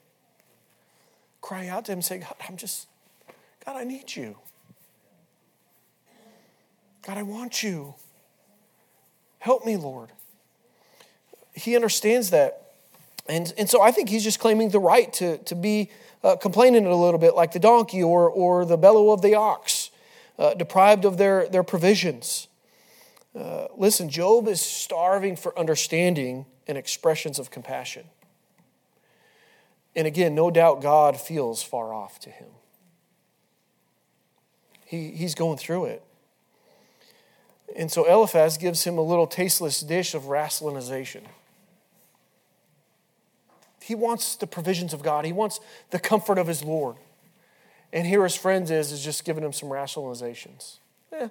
Cry 1.43 1.69
out 1.69 1.85
to 1.87 1.93
Him 1.93 2.01
say, 2.01 2.19
God, 2.19 2.35
I'm 2.49 2.57
just, 2.57 2.87
God, 3.67 3.77
I 3.77 3.85
need 3.85 4.17
you. 4.17 4.39
God, 7.07 7.19
I 7.19 7.23
want 7.23 7.63
you. 7.63 7.95
Help 9.41 9.67
me, 9.67 9.77
Lord. 9.77 10.09
He 11.53 11.77
understands 11.77 12.31
that. 12.31 12.64
And, 13.27 13.53
and 13.57 13.69
so 13.69 13.81
I 13.81 13.91
think 13.91 14.09
he's 14.09 14.25
just 14.25 14.39
claiming 14.39 14.69
the 14.71 14.81
right 14.81 15.13
to, 15.15 15.39
to 15.39 15.55
be 15.55 15.91
uh, 16.23 16.37
complaining 16.37 16.87
a 16.87 16.95
little 16.95 17.19
bit 17.19 17.35
like 17.35 17.53
the 17.53 17.59
donkey 17.59 18.03
or, 18.03 18.29
or 18.29 18.65
the 18.65 18.77
bellow 18.77 19.11
of 19.11 19.23
the 19.23 19.35
ox, 19.35 19.91
uh, 20.39 20.55
deprived 20.55 21.05
of 21.05 21.17
their, 21.17 21.49
their 21.49 21.63
provisions. 21.63 22.49
Uh, 23.39 23.67
listen, 23.77 24.09
Job 24.09 24.47
is 24.47 24.61
starving 24.61 25.37
for 25.37 25.59
understanding 25.59 26.47
and 26.67 26.79
expressions 26.79 27.39
of 27.39 27.51
compassion. 27.51 28.05
And 29.97 30.07
again, 30.07 30.35
no 30.35 30.51
doubt 30.51 30.83
God 30.83 31.21
feels 31.21 31.63
far 31.63 31.93
off 31.93 32.19
to 32.21 32.31
him. 32.31 32.49
He, 34.85 35.11
he's 35.11 35.35
going 35.35 35.59
through 35.59 35.87
it. 35.87 36.03
And 37.77 37.91
so 37.91 38.05
Eliphaz 38.05 38.57
gives 38.59 38.85
him 38.85 38.99
a 38.99 39.03
little 39.03 39.27
tasteless 39.27 39.81
dish 39.81 40.15
of 40.15 40.27
rationalization. 40.27 41.25
He 43.85 43.95
wants 43.95 44.37
the 44.37 44.47
provisions 44.47 44.95
of 44.95 45.03
God. 45.03 45.27
He 45.27 45.33
wants 45.33 45.61
the 45.91 45.99
comfort 45.99 46.39
of 46.39 46.47
his 46.47 46.65
Lord. 46.65 46.97
And 47.93 48.07
here 48.07 48.23
his 48.23 48.35
friends 48.35 48.71
is, 48.71 48.93
is 48.93 49.05
just 49.05 49.27
giving 49.27 49.45
him 49.45 49.53
some 49.53 49.69
rationalizations. 49.69 50.79
Eh, 51.13 51.29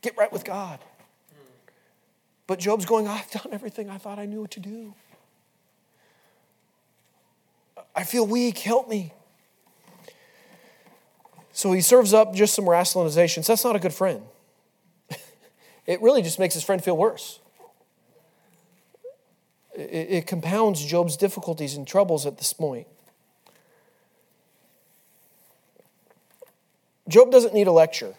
get 0.00 0.16
right 0.16 0.32
with 0.32 0.44
God. 0.44 0.78
But 2.46 2.60
Job's 2.60 2.86
going, 2.86 3.08
I've 3.08 3.28
done 3.32 3.48
everything 3.50 3.90
I 3.90 3.98
thought 3.98 4.20
I 4.20 4.24
knew 4.24 4.40
what 4.40 4.52
to 4.52 4.60
do. 4.60 4.94
I 7.92 8.04
feel 8.04 8.24
weak. 8.24 8.58
Help 8.58 8.88
me. 8.88 9.12
So 11.50 11.72
he 11.72 11.80
serves 11.80 12.14
up 12.14 12.36
just 12.36 12.54
some 12.54 12.66
rationalizations. 12.66 13.48
That's 13.48 13.64
not 13.64 13.74
a 13.74 13.80
good 13.80 13.92
friend. 13.92 14.22
it 15.86 16.00
really 16.00 16.22
just 16.22 16.38
makes 16.38 16.54
his 16.54 16.62
friend 16.62 16.82
feel 16.82 16.96
worse 16.96 17.40
it, 19.78 20.26
compounds 20.26 20.84
Job's 20.84 21.16
difficulties 21.16 21.74
and 21.76 21.86
troubles 21.86 22.26
at 22.26 22.38
this 22.38 22.52
point. 22.52 22.86
Job 27.08 27.30
doesn't 27.30 27.54
need 27.54 27.66
a 27.66 27.72
lecture. 27.72 28.14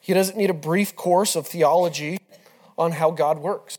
He 0.00 0.14
doesn't 0.14 0.38
need 0.38 0.50
a 0.50 0.54
brief 0.54 0.94
course 0.94 1.36
of 1.36 1.46
theology 1.46 2.18
on 2.78 2.92
how 2.92 3.10
God 3.10 3.38
works. 3.38 3.76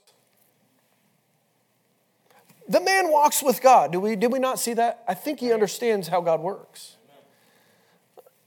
The 2.67 2.81
man 2.81 3.09
walks 3.09 3.41
with 3.41 3.61
God. 3.61 3.93
Do 3.93 4.01
we, 4.01 4.17
did 4.17 4.31
we 4.31 4.39
not 4.39 4.59
see 4.59 4.73
that? 4.73 5.03
I 5.07 5.13
think 5.13 5.39
he 5.39 5.53
understands 5.53 6.09
how 6.09 6.19
God 6.19 6.41
works. 6.41 6.97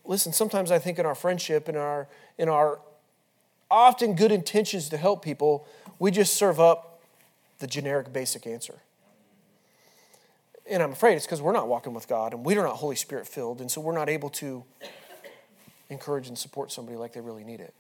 Listen, 0.05 0.33
sometimes 0.33 0.71
I 0.71 0.79
think 0.79 0.99
in 0.99 1.07
our 1.07 1.15
friendship, 1.15 1.69
in 1.69 1.77
our, 1.77 2.07
in 2.37 2.49
our 2.49 2.81
often 3.71 4.15
good 4.15 4.33
intentions 4.33 4.89
to 4.91 4.97
help 4.97 5.25
people, 5.25 5.67
we 6.01 6.11
just 6.11 6.35
serve 6.35 6.59
up 6.59 7.01
the 7.61 7.69
generic 7.69 8.13
basic 8.13 8.49
answer. 8.49 8.81
And 10.69 10.83
I'm 10.83 10.93
afraid 10.93 11.15
it's 11.15 11.27
because 11.27 11.43
we're 11.43 11.53
not 11.53 11.69
walking 11.69 11.95
with 11.95 12.09
God 12.09 12.33
and 12.33 12.45
we're 12.45 12.65
not 12.65 12.77
Holy 12.77 12.97
Spirit 12.97 13.29
filled, 13.29 13.61
and 13.61 13.71
so 13.71 13.81
we're 13.81 13.95
not 13.95 14.09
able 14.09 14.31
to 14.31 14.65
encourage 15.91 16.27
and 16.27 16.37
support 16.37 16.73
somebody 16.73 16.97
like 16.97 17.13
they 17.13 17.21
really 17.21 17.45
need 17.45 17.61
it. 17.61 17.75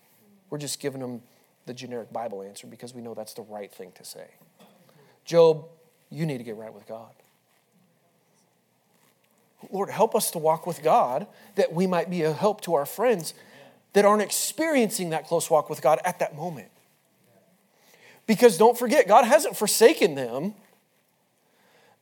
We're 0.50 0.58
just 0.58 0.80
giving 0.80 1.00
them 1.00 1.22
the 1.66 1.74
generic 1.74 2.12
Bible 2.12 2.42
answer 2.42 2.66
because 2.66 2.94
we 2.94 3.00
know 3.00 3.14
that's 3.14 3.34
the 3.34 3.42
right 3.42 3.72
thing 3.72 3.92
to 3.92 4.04
say. 4.04 4.26
Job, 5.24 5.66
you 6.10 6.26
need 6.26 6.38
to 6.38 6.44
get 6.44 6.56
right 6.56 6.72
with 6.72 6.86
God. 6.86 7.10
Lord, 9.70 9.90
help 9.90 10.14
us 10.14 10.30
to 10.32 10.38
walk 10.38 10.66
with 10.66 10.82
God 10.82 11.26
that 11.54 11.72
we 11.72 11.86
might 11.86 12.10
be 12.10 12.22
a 12.22 12.32
help 12.32 12.60
to 12.62 12.74
our 12.74 12.86
friends 12.86 13.34
that 13.92 14.04
aren't 14.04 14.22
experiencing 14.22 15.10
that 15.10 15.26
close 15.26 15.48
walk 15.48 15.70
with 15.70 15.80
God 15.80 16.00
at 16.04 16.18
that 16.18 16.34
moment. 16.34 16.68
Because 18.30 18.56
don't 18.56 18.78
forget, 18.78 19.08
God 19.08 19.24
hasn't 19.24 19.56
forsaken 19.56 20.14
them, 20.14 20.54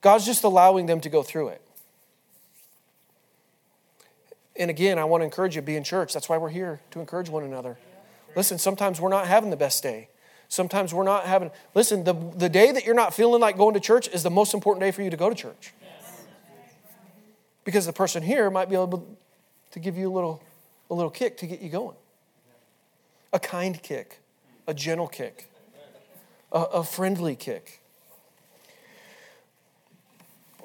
God's 0.02 0.26
just 0.26 0.44
allowing 0.44 0.84
them 0.84 1.00
to 1.00 1.08
go 1.08 1.22
through 1.22 1.48
it. 1.48 1.62
And 4.54 4.68
again, 4.68 4.98
I 4.98 5.06
want 5.06 5.22
to 5.22 5.24
encourage 5.24 5.54
you 5.54 5.62
to 5.62 5.66
be 5.66 5.74
in 5.74 5.84
church. 5.84 6.12
That's 6.12 6.28
why 6.28 6.36
we're 6.36 6.50
here 6.50 6.80
to 6.90 7.00
encourage 7.00 7.30
one 7.30 7.44
another. 7.44 7.78
Listen, 8.36 8.58
sometimes 8.58 9.00
we're 9.00 9.08
not 9.08 9.26
having 9.26 9.48
the 9.48 9.56
best 9.56 9.82
day. 9.82 10.10
Sometimes 10.48 10.92
we're 10.92 11.02
not 11.02 11.24
having, 11.24 11.50
listen, 11.74 12.04
the, 12.04 12.12
the 12.12 12.50
day 12.50 12.72
that 12.72 12.84
you're 12.84 12.94
not 12.94 13.14
feeling 13.14 13.40
like 13.40 13.56
going 13.56 13.72
to 13.72 13.80
church 13.80 14.06
is 14.08 14.22
the 14.22 14.30
most 14.30 14.52
important 14.52 14.82
day 14.82 14.90
for 14.90 15.00
you 15.00 15.08
to 15.08 15.16
go 15.16 15.30
to 15.30 15.34
church. 15.34 15.72
Because 17.64 17.86
the 17.86 17.94
person 17.94 18.22
here 18.22 18.50
might 18.50 18.68
be 18.68 18.74
able 18.74 19.16
to 19.70 19.78
give 19.78 19.96
you 19.96 20.12
a 20.12 20.12
little, 20.12 20.42
a 20.90 20.94
little 20.94 21.10
kick 21.10 21.38
to 21.38 21.46
get 21.46 21.62
you 21.62 21.70
going. 21.70 21.96
A 23.32 23.40
kind 23.40 23.82
kick, 23.82 24.20
a 24.66 24.74
gentle 24.74 25.08
kick, 25.08 25.48
a, 26.52 26.60
a 26.60 26.84
friendly 26.84 27.36
kick. 27.36 27.80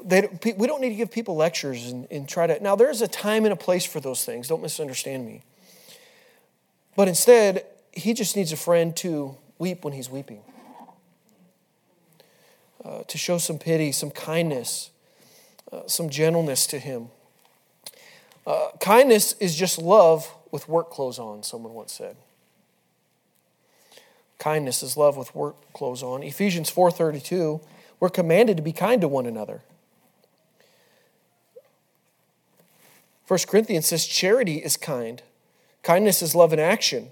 They, 0.03 0.27
we 0.57 0.67
don't 0.67 0.81
need 0.81 0.89
to 0.89 0.95
give 0.95 1.11
people 1.11 1.35
lectures 1.35 1.89
and, 1.89 2.07
and 2.11 2.27
try 2.27 2.47
to. 2.47 2.61
Now, 2.61 2.75
there's 2.75 3.01
a 3.01 3.07
time 3.07 3.45
and 3.45 3.53
a 3.53 3.57
place 3.57 3.85
for 3.85 4.01
those 4.01 4.25
things. 4.25 4.49
Don't 4.49 4.61
misunderstand 4.61 5.25
me. 5.25 5.43
But 6.95 7.07
instead, 7.07 7.65
he 7.91 8.13
just 8.13 8.35
needs 8.35 8.51
a 8.51 8.57
friend 8.57 8.95
to 8.97 9.37
weep 9.57 9.83
when 9.85 9.93
he's 9.93 10.09
weeping, 10.09 10.41
uh, 12.83 13.03
to 13.03 13.17
show 13.17 13.37
some 13.37 13.57
pity, 13.57 13.91
some 13.91 14.11
kindness, 14.11 14.91
uh, 15.71 15.87
some 15.87 16.09
gentleness 16.09 16.67
to 16.67 16.79
him. 16.79 17.07
Uh, 18.45 18.69
kindness 18.81 19.33
is 19.39 19.55
just 19.55 19.77
love 19.77 20.29
with 20.51 20.67
work 20.67 20.89
clothes 20.91 21.17
on, 21.17 21.43
someone 21.43 21.73
once 21.73 21.93
said. 21.93 22.17
Kindness 24.37 24.83
is 24.83 24.97
love 24.97 25.17
with 25.17 25.33
work 25.35 25.73
clothes 25.73 26.03
on. 26.03 26.23
Ephesians 26.23 26.69
4:32, 26.69 27.61
we're 27.99 28.09
commanded 28.09 28.57
to 28.57 28.63
be 28.63 28.73
kind 28.73 29.01
to 29.01 29.07
one 29.07 29.25
another. 29.25 29.61
1 33.27 33.39
Corinthians 33.47 33.87
says 33.87 34.05
charity 34.05 34.57
is 34.57 34.77
kind. 34.77 35.21
Kindness 35.81 36.21
is 36.21 36.35
love 36.35 36.53
in 36.53 36.59
action. 36.59 37.11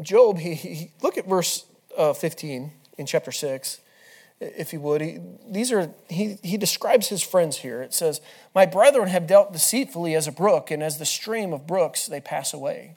Job, 0.00 0.38
he, 0.38 0.54
he 0.54 0.90
look 1.02 1.18
at 1.18 1.26
verse 1.26 1.66
uh, 1.96 2.12
15 2.12 2.72
in 2.96 3.06
chapter 3.06 3.32
6, 3.32 3.80
if 4.40 4.72
you 4.72 4.80
would. 4.80 5.00
He, 5.00 5.18
these 5.48 5.70
are, 5.70 5.90
he, 6.08 6.38
he 6.42 6.56
describes 6.56 7.08
his 7.08 7.22
friends 7.22 7.58
here. 7.58 7.82
It 7.82 7.92
says, 7.92 8.20
My 8.54 8.66
brethren 8.66 9.08
have 9.08 9.26
dealt 9.26 9.52
deceitfully 9.52 10.14
as 10.14 10.26
a 10.26 10.32
brook, 10.32 10.70
and 10.70 10.82
as 10.82 10.98
the 10.98 11.04
stream 11.04 11.52
of 11.52 11.66
brooks 11.66 12.06
they 12.06 12.20
pass 12.20 12.54
away, 12.54 12.96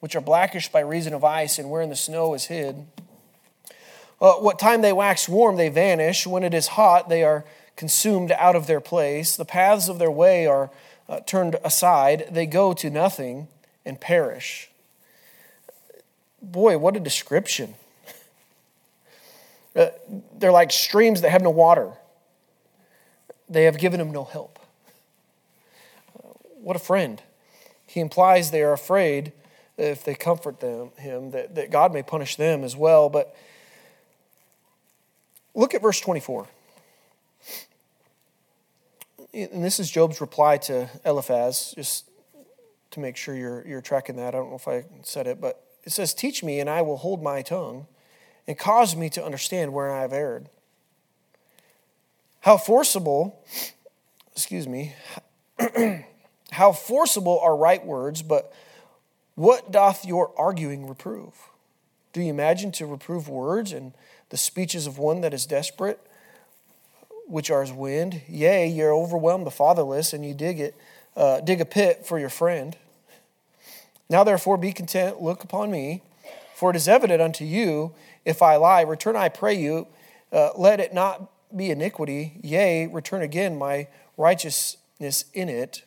which 0.00 0.16
are 0.16 0.20
blackish 0.20 0.70
by 0.70 0.80
reason 0.80 1.12
of 1.12 1.22
ice, 1.22 1.58
and 1.58 1.70
wherein 1.70 1.90
the 1.90 1.96
snow 1.96 2.34
is 2.34 2.46
hid. 2.46 2.86
Uh, 4.20 4.34
what 4.34 4.58
time 4.58 4.82
they 4.82 4.92
wax 4.92 5.28
warm, 5.28 5.56
they 5.56 5.68
vanish. 5.68 6.26
When 6.26 6.42
it 6.42 6.52
is 6.52 6.68
hot, 6.68 7.08
they 7.08 7.24
are 7.24 7.44
consumed 7.76 8.32
out 8.32 8.56
of 8.56 8.66
their 8.66 8.80
place. 8.80 9.36
The 9.36 9.46
paths 9.46 9.88
of 9.88 9.98
their 9.98 10.10
way 10.10 10.46
are 10.46 10.70
uh, 11.08 11.20
turned 11.20 11.56
aside. 11.64 12.26
They 12.30 12.46
go 12.46 12.74
to 12.74 12.90
nothing 12.90 13.48
and 13.84 14.00
perish. 14.00 14.70
Boy, 16.42 16.76
what 16.78 16.96
a 16.96 17.00
description. 17.00 17.74
Uh, 19.74 19.88
they're 20.38 20.52
like 20.52 20.72
streams 20.72 21.20
that 21.20 21.30
have 21.30 21.42
no 21.42 21.50
water, 21.50 21.92
they 23.48 23.64
have 23.64 23.78
given 23.78 24.00
him 24.00 24.10
no 24.10 24.24
help. 24.24 24.58
Uh, 26.18 26.28
what 26.60 26.76
a 26.76 26.80
friend. 26.80 27.22
He 27.86 28.00
implies 28.00 28.50
they 28.50 28.62
are 28.62 28.72
afraid 28.72 29.32
if 29.76 30.04
they 30.04 30.14
comfort 30.14 30.60
them, 30.60 30.90
him 30.96 31.30
that, 31.32 31.54
that 31.56 31.70
God 31.70 31.92
may 31.92 32.02
punish 32.02 32.36
them 32.36 32.62
as 32.62 32.76
well. 32.76 33.08
But 33.08 33.34
look 35.54 35.74
at 35.74 35.82
verse 35.82 36.00
24. 36.00 36.46
And 39.32 39.64
this 39.64 39.80
is 39.80 39.90
Job's 39.90 40.20
reply 40.20 40.58
to 40.58 40.88
Eliphaz, 41.04 41.72
just 41.76 42.10
to 42.90 43.00
make 43.00 43.16
sure 43.16 43.34
you're, 43.36 43.66
you're 43.66 43.80
tracking 43.80 44.16
that. 44.16 44.34
I 44.34 44.38
don't 44.38 44.50
know 44.50 44.56
if 44.56 44.68
I 44.68 44.84
said 45.02 45.26
it, 45.26 45.40
but 45.40 45.64
it 45.84 45.92
says, 45.92 46.12
Teach 46.12 46.42
me, 46.42 46.60
and 46.60 46.68
I 46.68 46.82
will 46.82 46.96
hold 46.96 47.22
my 47.22 47.42
tongue, 47.42 47.86
and 48.50 48.58
cause 48.58 48.96
me 48.96 49.08
to 49.08 49.24
understand 49.24 49.72
where 49.72 49.92
I 49.92 50.00
have 50.00 50.12
erred. 50.12 50.48
How 52.40 52.56
forcible, 52.56 53.40
excuse 54.32 54.66
me, 54.66 54.92
how 56.50 56.72
forcible 56.72 57.38
are 57.38 57.56
right 57.56 57.86
words, 57.86 58.22
but 58.22 58.52
what 59.36 59.70
doth 59.70 60.04
your 60.04 60.32
arguing 60.36 60.88
reprove? 60.88 61.34
Do 62.12 62.20
you 62.20 62.30
imagine 62.30 62.72
to 62.72 62.86
reprove 62.86 63.28
words 63.28 63.70
and 63.70 63.92
the 64.30 64.36
speeches 64.36 64.88
of 64.88 64.98
one 64.98 65.20
that 65.20 65.32
is 65.32 65.46
desperate, 65.46 66.00
which 67.28 67.52
are 67.52 67.62
as 67.62 67.72
wind? 67.72 68.22
Yea, 68.28 68.66
you 68.66 68.86
overwhelm 68.86 69.44
the 69.44 69.52
fatherless, 69.52 70.12
and 70.12 70.26
you 70.26 70.34
dig 70.34 70.58
it, 70.58 70.74
uh, 71.16 71.40
dig 71.40 71.60
a 71.60 71.64
pit 71.64 72.04
for 72.04 72.18
your 72.18 72.30
friend. 72.30 72.76
Now 74.08 74.24
therefore 74.24 74.56
be 74.56 74.72
content, 74.72 75.22
look 75.22 75.44
upon 75.44 75.70
me, 75.70 76.02
for 76.56 76.70
it 76.70 76.76
is 76.76 76.88
evident 76.88 77.22
unto 77.22 77.44
you, 77.44 77.92
if 78.24 78.42
I 78.42 78.56
lie, 78.56 78.82
return 78.82 79.16
I 79.16 79.28
pray 79.28 79.54
you, 79.54 79.86
uh, 80.32 80.50
let 80.56 80.80
it 80.80 80.94
not 80.94 81.30
be 81.56 81.70
iniquity, 81.70 82.38
yea, 82.42 82.86
return 82.86 83.22
again 83.22 83.58
my 83.58 83.88
righteousness 84.16 85.24
in 85.34 85.48
it. 85.48 85.84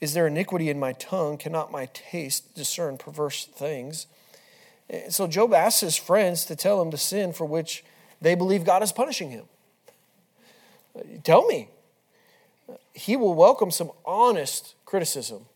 Is 0.00 0.14
there 0.14 0.26
iniquity 0.26 0.68
in 0.68 0.78
my 0.78 0.92
tongue? 0.92 1.38
Cannot 1.38 1.70
my 1.72 1.88
taste 1.92 2.54
discern 2.54 2.98
perverse 2.98 3.44
things? 3.44 4.06
So 5.08 5.26
Job 5.26 5.54
asks 5.54 5.80
his 5.80 5.96
friends 5.96 6.44
to 6.46 6.56
tell 6.56 6.82
him 6.82 6.90
the 6.90 6.98
sin 6.98 7.32
for 7.32 7.46
which 7.46 7.84
they 8.20 8.34
believe 8.34 8.64
God 8.64 8.82
is 8.82 8.92
punishing 8.92 9.30
him. 9.30 9.44
Tell 11.24 11.46
me. 11.46 11.68
He 12.94 13.16
will 13.16 13.34
welcome 13.34 13.70
some 13.70 13.90
honest 14.04 14.74
criticism 14.84 15.46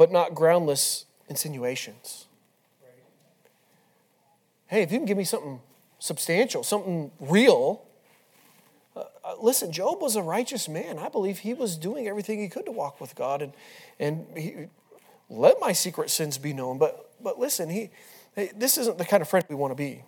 but 0.00 0.10
not 0.10 0.34
groundless 0.34 1.04
insinuations. 1.28 2.24
Hey, 4.70 4.82
if 4.82 4.92
you 4.92 4.98
can 4.98 5.04
give 5.06 5.18
me 5.18 5.24
something 5.24 5.60
substantial, 5.98 6.62
something 6.62 7.10
real, 7.18 7.82
uh, 8.94 9.00
uh, 9.24 9.34
listen, 9.40 9.72
Job 9.72 10.00
was 10.00 10.14
a 10.14 10.22
righteous 10.22 10.68
man. 10.68 10.96
I 10.96 11.08
believe 11.08 11.40
he 11.40 11.54
was 11.54 11.76
doing 11.76 12.06
everything 12.06 12.38
he 12.38 12.48
could 12.48 12.66
to 12.66 12.70
walk 12.70 13.00
with 13.00 13.16
God 13.16 13.42
and, 13.42 13.52
and 13.98 14.26
he, 14.36 14.66
let 15.28 15.58
my 15.58 15.72
secret 15.72 16.08
sins 16.08 16.38
be 16.38 16.52
known. 16.52 16.78
But, 16.78 17.10
but 17.20 17.36
listen, 17.36 17.68
he, 17.68 17.90
hey, 18.36 18.52
this 18.54 18.78
isn't 18.78 18.96
the 18.96 19.04
kind 19.04 19.22
of 19.22 19.28
friend 19.28 19.44
we 19.48 19.56
want 19.56 19.72
to 19.72 19.74
be. 19.74 20.04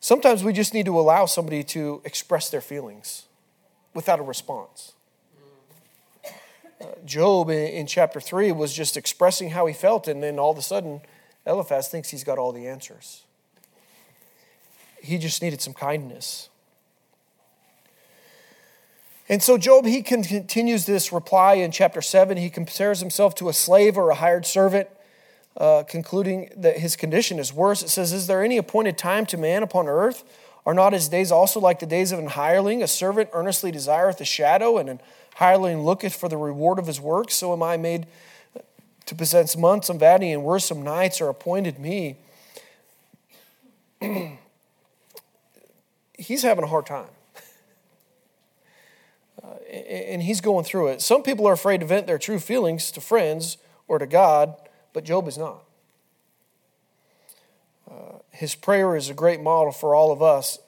Sometimes 0.00 0.42
we 0.42 0.54
just 0.54 0.72
need 0.72 0.86
to 0.86 0.98
allow 0.98 1.26
somebody 1.26 1.62
to 1.64 2.00
express 2.06 2.48
their 2.48 2.62
feelings 2.62 3.26
without 3.92 4.18
a 4.18 4.22
response. 4.22 4.94
Job 7.04 7.50
in, 7.50 7.86
chapter 7.86 8.18
3 8.18 8.52
was 8.52 8.72
just 8.72 8.96
expressing 8.96 9.50
how 9.50 9.66
he 9.66 9.74
felt, 9.74 10.08
and 10.08 10.22
then 10.22 10.38
all 10.38 10.52
of 10.52 10.58
a 10.58 10.62
sudden, 10.62 11.02
Eliphaz 11.46 11.88
thinks 11.88 12.10
he's 12.10 12.24
got 12.24 12.38
all 12.38 12.52
the 12.52 12.66
answers. 12.66 13.22
He 15.00 15.18
just 15.18 15.40
needed 15.40 15.62
some 15.62 15.72
kindness. 15.72 16.48
And 19.28 19.42
so, 19.42 19.58
Job, 19.58 19.86
he 19.86 20.02
continues 20.02 20.86
this 20.86 21.12
reply 21.12 21.54
in 21.54 21.70
chapter 21.72 22.00
7. 22.00 22.36
He 22.36 22.50
compares 22.50 23.00
himself 23.00 23.34
to 23.36 23.48
a 23.48 23.52
slave 23.52 23.96
or 23.96 24.10
a 24.10 24.14
hired 24.14 24.46
servant, 24.46 24.88
uh, 25.56 25.82
concluding 25.88 26.50
that 26.56 26.78
his 26.78 26.94
condition 26.96 27.38
is 27.38 27.52
worse. 27.52 27.82
It 27.82 27.88
says, 27.88 28.12
Is 28.12 28.26
there 28.28 28.44
any 28.44 28.56
appointed 28.56 28.98
time 28.98 29.26
to 29.26 29.36
man 29.36 29.62
upon 29.62 29.88
earth? 29.88 30.24
Are 30.64 30.74
not 30.74 30.92
his 30.92 31.08
days 31.08 31.30
also 31.30 31.60
like 31.60 31.78
the 31.78 31.86
days 31.86 32.12
of 32.12 32.18
an 32.18 32.28
hireling? 32.28 32.82
A 32.82 32.88
servant 32.88 33.30
earnestly 33.32 33.70
desireth 33.70 34.20
a 34.20 34.24
shadow, 34.24 34.78
and 34.78 34.88
an 34.88 35.00
hireling 35.36 35.84
looketh 35.84 36.14
for 36.14 36.28
the 36.28 36.36
reward 36.36 36.78
of 36.78 36.86
his 36.86 37.00
work, 37.00 37.30
so 37.30 37.52
am 37.52 37.62
I 37.62 37.76
made 37.76 38.06
to 39.06 39.14
possess 39.14 39.56
months 39.56 39.88
of 39.88 40.00
vanity, 40.00 40.32
and 40.32 40.44
wearisome 40.44 40.82
nights 40.82 41.20
are 41.20 41.28
appointed 41.28 41.78
me. 41.78 42.16
he's 46.18 46.42
having 46.42 46.64
a 46.64 46.68
hard 46.68 46.86
time. 46.86 47.08
Uh, 49.42 49.54
and 49.70 50.22
he's 50.22 50.40
going 50.40 50.64
through 50.64 50.88
it. 50.88 51.00
Some 51.00 51.22
people 51.22 51.46
are 51.46 51.52
afraid 51.52 51.80
to 51.80 51.86
vent 51.86 52.06
their 52.06 52.18
true 52.18 52.40
feelings 52.40 52.90
to 52.92 53.00
friends 53.00 53.58
or 53.86 53.98
to 53.98 54.06
God, 54.06 54.56
but 54.92 55.04
Job 55.04 55.28
is 55.28 55.38
not. 55.38 55.62
Uh, 57.88 58.18
his 58.32 58.54
prayer 58.54 58.96
is 58.96 59.08
a 59.08 59.14
great 59.14 59.40
model 59.40 59.72
for 59.72 59.94
all 59.94 60.10
of 60.10 60.20
us 60.20 60.58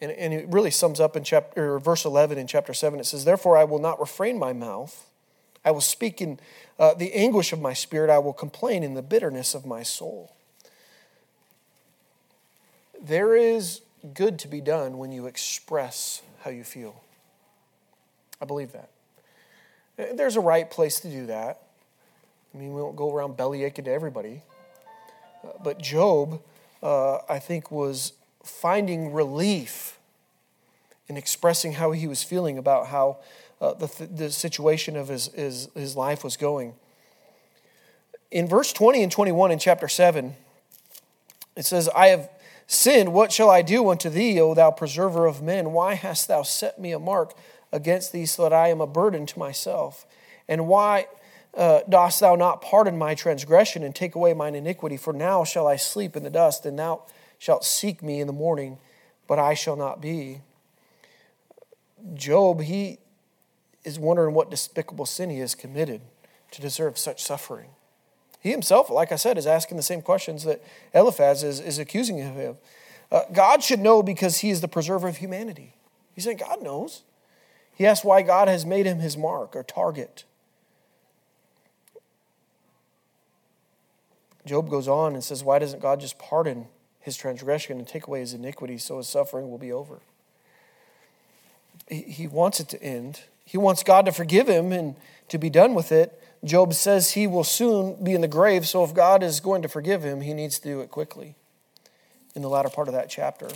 and, 0.00 0.12
and 0.12 0.34
it 0.34 0.46
really 0.48 0.70
sums 0.70 1.00
up 1.00 1.16
in 1.16 1.24
chapter, 1.24 1.78
verse 1.78 2.04
11 2.04 2.38
in 2.38 2.46
chapter 2.46 2.74
7. 2.74 3.00
It 3.00 3.06
says, 3.06 3.24
Therefore 3.24 3.56
I 3.56 3.64
will 3.64 3.78
not 3.78 3.98
refrain 3.98 4.38
my 4.38 4.52
mouth. 4.52 5.08
I 5.64 5.70
will 5.70 5.80
speak 5.80 6.20
in 6.20 6.38
uh, 6.78 6.94
the 6.94 7.12
anguish 7.14 7.52
of 7.52 7.60
my 7.60 7.72
spirit. 7.72 8.10
I 8.10 8.18
will 8.18 8.32
complain 8.32 8.82
in 8.82 8.94
the 8.94 9.02
bitterness 9.02 9.54
of 9.54 9.66
my 9.66 9.82
soul. 9.82 10.34
There 13.00 13.36
is 13.36 13.82
good 14.14 14.38
to 14.40 14.48
be 14.48 14.60
done 14.60 14.98
when 14.98 15.12
you 15.12 15.26
express 15.26 16.22
how 16.42 16.50
you 16.50 16.64
feel. 16.64 17.02
I 18.40 18.44
believe 18.44 18.72
that. 18.72 18.90
There's 20.16 20.36
a 20.36 20.40
right 20.40 20.70
place 20.70 21.00
to 21.00 21.08
do 21.08 21.26
that. 21.26 21.62
I 22.54 22.58
mean, 22.58 22.74
we 22.74 22.82
won't 22.82 22.96
go 22.96 23.14
around 23.14 23.36
belly 23.36 23.64
aching 23.64 23.86
to 23.86 23.90
everybody. 23.90 24.42
Uh, 25.44 25.52
but 25.62 25.80
Job, 25.80 26.40
uh, 26.82 27.18
I 27.28 27.38
think, 27.38 27.70
was 27.70 28.12
finding 28.42 29.12
relief 29.12 29.98
in 31.08 31.16
expressing 31.16 31.74
how 31.74 31.92
he 31.92 32.06
was 32.06 32.22
feeling 32.22 32.58
about 32.58 32.88
how 32.88 33.18
uh, 33.60 33.74
the, 33.74 34.06
the 34.06 34.30
situation 34.30 34.96
of 34.96 35.08
his, 35.08 35.28
his, 35.28 35.68
his 35.74 35.96
life 35.96 36.22
was 36.22 36.36
going. 36.36 36.74
In 38.30 38.48
verse 38.48 38.72
20 38.72 39.02
and 39.02 39.12
21 39.12 39.52
in 39.52 39.58
chapter 39.58 39.88
7, 39.88 40.34
it 41.56 41.64
says, 41.64 41.88
I 41.96 42.08
have 42.08 42.28
sinned. 42.66 43.12
What 43.12 43.32
shall 43.32 43.48
I 43.48 43.62
do 43.62 43.88
unto 43.88 44.10
thee, 44.10 44.40
O 44.40 44.54
thou 44.54 44.70
preserver 44.70 45.26
of 45.26 45.42
men? 45.42 45.72
Why 45.72 45.94
hast 45.94 46.28
thou 46.28 46.42
set 46.42 46.78
me 46.78 46.92
a 46.92 46.98
mark 46.98 47.34
against 47.72 48.12
thee 48.12 48.26
so 48.26 48.42
that 48.42 48.52
I 48.52 48.68
am 48.68 48.80
a 48.80 48.86
burden 48.86 49.26
to 49.26 49.38
myself? 49.38 50.06
And 50.48 50.68
why 50.68 51.06
uh, 51.54 51.80
dost 51.88 52.20
thou 52.20 52.36
not 52.36 52.60
pardon 52.60 52.98
my 52.98 53.14
transgression 53.14 53.82
and 53.82 53.94
take 53.94 54.14
away 54.14 54.34
mine 54.34 54.54
iniquity? 54.54 54.96
For 54.96 55.12
now 55.12 55.44
shall 55.44 55.66
I 55.66 55.76
sleep 55.76 56.16
in 56.16 56.22
the 56.22 56.30
dust, 56.30 56.66
and 56.66 56.78
thou 56.78 57.02
shalt 57.38 57.64
seek 57.64 58.02
me 58.02 58.20
in 58.20 58.26
the 58.26 58.32
morning, 58.32 58.78
but 59.26 59.38
I 59.38 59.54
shall 59.54 59.76
not 59.76 60.00
be. 60.00 60.40
Job, 62.14 62.60
he 62.60 62.98
is 63.86 63.98
wondering 63.98 64.34
what 64.34 64.50
despicable 64.50 65.06
sin 65.06 65.30
he 65.30 65.38
has 65.38 65.54
committed 65.54 66.02
to 66.50 66.60
deserve 66.60 66.98
such 66.98 67.22
suffering. 67.22 67.70
He 68.40 68.50
himself, 68.50 68.90
like 68.90 69.12
I 69.12 69.16
said, 69.16 69.38
is 69.38 69.46
asking 69.46 69.76
the 69.76 69.82
same 69.82 70.02
questions 70.02 70.44
that 70.44 70.62
Eliphaz 70.92 71.42
is, 71.42 71.60
is 71.60 71.78
accusing 71.78 72.18
him 72.18 72.38
of. 72.38 72.56
Uh, 73.10 73.22
God 73.32 73.62
should 73.62 73.80
know 73.80 74.02
because 74.02 74.38
he 74.38 74.50
is 74.50 74.60
the 74.60 74.68
preserver 74.68 75.08
of 75.08 75.18
humanity. 75.18 75.74
He's 76.14 76.24
saying 76.24 76.38
God 76.38 76.62
knows. 76.62 77.02
He 77.74 77.86
asks 77.86 78.04
why 78.04 78.22
God 78.22 78.48
has 78.48 78.66
made 78.66 78.86
him 78.86 78.98
his 78.98 79.16
mark 79.16 79.54
or 79.54 79.62
target. 79.62 80.24
Job 84.44 84.68
goes 84.68 84.88
on 84.88 85.14
and 85.14 85.22
says, 85.22 85.44
Why 85.44 85.58
doesn't 85.58 85.80
God 85.80 86.00
just 86.00 86.18
pardon 86.18 86.66
his 87.00 87.16
transgression 87.16 87.78
and 87.78 87.86
take 87.86 88.06
away 88.06 88.20
his 88.20 88.32
iniquity 88.32 88.78
so 88.78 88.98
his 88.98 89.08
suffering 89.08 89.50
will 89.50 89.58
be 89.58 89.72
over? 89.72 90.00
He, 91.88 92.02
he 92.02 92.26
wants 92.26 92.58
it 92.58 92.68
to 92.70 92.82
end. 92.82 93.20
He 93.46 93.56
wants 93.56 93.82
God 93.82 94.04
to 94.06 94.12
forgive 94.12 94.48
him 94.48 94.72
and 94.72 94.96
to 95.28 95.38
be 95.38 95.48
done 95.48 95.74
with 95.74 95.92
it. 95.92 96.20
Job 96.44 96.74
says 96.74 97.12
he 97.12 97.26
will 97.26 97.44
soon 97.44 98.02
be 98.04 98.12
in 98.12 98.20
the 98.20 98.28
grave, 98.28 98.68
so 98.68 98.84
if 98.84 98.92
God 98.92 99.22
is 99.22 99.40
going 99.40 99.62
to 99.62 99.68
forgive 99.68 100.02
him, 100.02 100.20
he 100.20 100.34
needs 100.34 100.58
to 100.58 100.68
do 100.68 100.80
it 100.80 100.90
quickly 100.90 101.36
in 102.34 102.42
the 102.42 102.48
latter 102.48 102.68
part 102.68 102.88
of 102.88 102.94
that 102.94 103.08
chapter. 103.08 103.48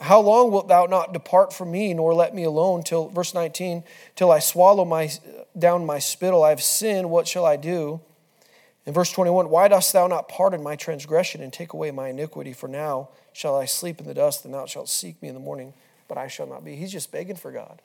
How 0.00 0.20
long 0.20 0.50
wilt 0.50 0.68
thou 0.68 0.86
not 0.86 1.12
depart 1.12 1.52
from 1.52 1.70
me, 1.70 1.94
nor 1.94 2.12
let 2.12 2.34
me 2.34 2.44
alone 2.44 2.82
till 2.82 3.08
verse 3.08 3.34
19, 3.34 3.82
till 4.14 4.30
I 4.30 4.40
swallow 4.40 4.84
my 4.84 5.10
down 5.58 5.86
my 5.86 5.98
spittle? 5.98 6.42
I 6.42 6.50
have 6.50 6.62
sinned, 6.62 7.10
what 7.10 7.26
shall 7.26 7.46
I 7.46 7.56
do? 7.56 8.00
In 8.84 8.92
verse 8.92 9.10
21, 9.10 9.48
why 9.48 9.68
dost 9.68 9.92
thou 9.92 10.06
not 10.06 10.28
pardon 10.28 10.62
my 10.62 10.76
transgression 10.76 11.42
and 11.42 11.52
take 11.52 11.72
away 11.72 11.90
my 11.90 12.08
iniquity? 12.08 12.52
For 12.52 12.68
now 12.68 13.08
shall 13.32 13.56
I 13.56 13.64
sleep 13.64 14.00
in 14.00 14.06
the 14.06 14.14
dust, 14.14 14.44
and 14.44 14.52
thou 14.54 14.66
shalt 14.66 14.88
seek 14.88 15.20
me 15.22 15.28
in 15.28 15.34
the 15.34 15.40
morning, 15.40 15.72
but 16.08 16.18
I 16.18 16.28
shall 16.28 16.46
not 16.46 16.64
be. 16.64 16.76
He's 16.76 16.92
just 16.92 17.10
begging 17.10 17.36
for 17.36 17.50
God 17.50 17.80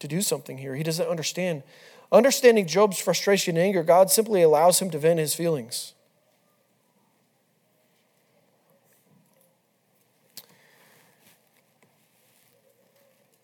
to 0.00 0.08
do 0.08 0.22
something 0.22 0.58
here. 0.58 0.74
He 0.74 0.82
doesn't 0.82 1.08
understand. 1.08 1.62
Understanding 2.10 2.66
Job's 2.66 2.98
frustration 2.98 3.56
and 3.56 3.64
anger, 3.64 3.82
God 3.82 4.10
simply 4.10 4.42
allows 4.42 4.80
him 4.80 4.90
to 4.90 4.98
vent 4.98 5.18
his 5.18 5.34
feelings. 5.34 5.94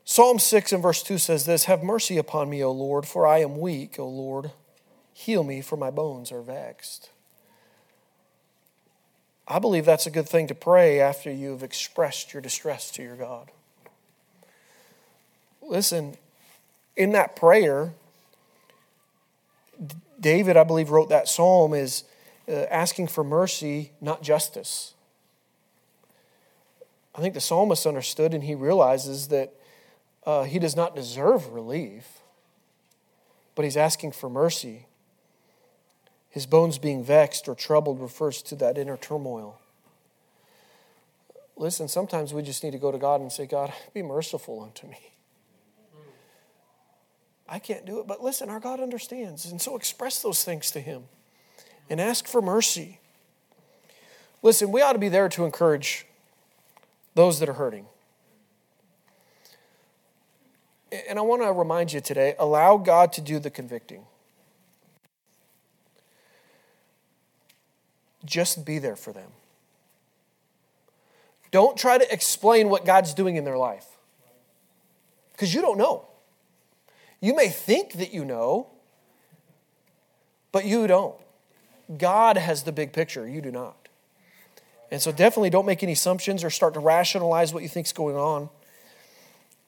Psalm 0.05 0.39
6 0.39 0.73
and 0.73 0.83
verse 0.83 1.03
2 1.03 1.19
says 1.19 1.45
this 1.45 1.65
Have 1.65 1.83
mercy 1.83 2.19
upon 2.19 2.49
me, 2.49 2.63
O 2.63 2.71
Lord, 2.71 3.05
for 3.05 3.27
I 3.27 3.39
am 3.41 3.59
weak, 3.59 3.99
O 3.99 4.09
Lord. 4.09 4.53
Heal 5.13 5.43
me, 5.43 5.61
for 5.61 5.77
my 5.77 5.91
bones 5.91 6.31
are 6.31 6.41
vexed. 6.41 7.11
I 9.47 9.59
believe 9.59 9.85
that's 9.85 10.07
a 10.07 10.11
good 10.11 10.29
thing 10.29 10.47
to 10.47 10.55
pray 10.55 11.01
after 11.01 11.33
you've 11.33 11.63
expressed 11.63 12.33
your 12.33 12.41
distress 12.41 12.91
to 12.93 13.03
your 13.03 13.17
God. 13.17 13.51
Listen, 15.61 16.17
in 16.97 17.13
that 17.13 17.37
prayer, 17.37 17.93
David, 20.21 20.57
I 20.57 20.65
believe, 20.65 20.91
wrote 20.91 21.09
that 21.09 21.29
psalm 21.29 21.75
is 21.75 22.05
uh, 22.49 22.53
asking 22.71 23.09
for 23.09 23.25
mercy, 23.25 23.93
not 24.01 24.23
justice. 24.23 24.95
I 27.15 27.21
think 27.21 27.35
the 27.35 27.41
psalmist 27.41 27.87
understood 27.87 28.35
and 28.35 28.45
he 28.45 28.55
realizes 28.55 29.29
that 29.29 29.55
uh, 30.27 30.45
he 30.45 30.59
does 30.59 30.75
not 30.75 30.97
deserve 30.97 31.53
relief, 31.53 32.21
but 33.55 33.65
he's 33.65 33.77
asking 33.77 34.13
for 34.13 34.29
mercy. 34.29 34.87
His 36.29 36.47
bones 36.47 36.79
being 36.79 37.05
vexed 37.05 37.49
or 37.49 37.55
troubled 37.55 38.01
refers 38.01 38.43
to 38.43 38.57
that 38.57 38.77
inner 38.77 38.97
turmoil. 38.97 39.61
Listen, 41.57 41.87
sometimes 41.87 42.35
we 42.35 42.43
just 42.43 42.65
need 42.65 42.73
to 42.73 42.79
go 42.79 42.91
to 42.91 42.99
God 42.99 43.21
and 43.21 43.31
say, 43.31 43.47
God, 43.47 43.73
be 43.93 44.03
merciful 44.03 44.61
unto 44.61 44.89
me. 44.89 45.14
I 47.49 47.59
can't 47.59 47.85
do 47.85 48.01
it. 48.01 48.07
But 48.07 48.23
listen, 48.23 48.49
our 48.49 48.61
God 48.61 48.81
understands. 48.81 49.45
And 49.45 49.61
so 49.61 49.77
express 49.77 50.23
those 50.23 50.45
things 50.45 50.71
to 50.73 50.81
Him 50.81 51.05
and 51.91 52.01
ask 52.01 52.27
for 52.27 52.41
mercy. 52.41 53.01
Listen, 54.43 54.73
we 54.73 54.81
ought 54.83 54.93
to 54.93 54.99
be 54.99 55.09
there 55.09 55.29
to 55.31 55.45
encourage 55.45 56.07
those 57.15 57.41
that 57.41 57.49
are 57.49 57.55
hurting. 57.55 57.87
And 61.09 61.19
I 61.19 61.23
want 61.23 61.43
to 61.43 61.53
remind 61.53 61.93
you 61.93 62.01
today 62.01 62.35
allow 62.39 62.77
God 62.77 63.13
to 63.15 63.21
do 63.21 63.39
the 63.39 63.51
convicting. 63.51 64.05
Just 68.25 68.65
be 68.65 68.79
there 68.79 68.97
for 68.97 69.13
them. 69.13 69.31
Don't 71.51 71.77
try 71.77 71.99
to 71.99 72.13
explain 72.13 72.69
what 72.69 72.85
God's 72.85 73.15
doing 73.15 73.37
in 73.37 73.45
their 73.45 73.59
life 73.59 73.87
because 75.33 75.55
you 75.55 75.61
don't 75.61 75.79
know. 75.79 76.07
You 77.25 77.35
may 77.35 77.49
think 77.49 77.95
that 77.95 78.13
you 78.13 78.23
know, 78.23 78.67
but 80.53 80.67
you 80.67 80.87
don't. 80.87 81.17
God 81.97 82.37
has 82.37 82.65
the 82.65 82.71
big 82.71 82.93
picture, 82.93 83.27
you 83.27 83.41
do 83.41 83.51
not. 83.51 83.89
And 84.91 85.01
so 85.01 85.11
definitely 85.11 85.49
don't 85.49 85.65
make 85.65 85.83
any 85.83 85.93
assumptions 85.93 86.45
or 86.45 86.51
start 86.51 86.75
to 86.75 86.81
rationalize 86.81 87.55
what 87.55 87.63
you 87.63 87.69
think's 87.71 87.93
going 87.93 88.17
on. 88.17 88.51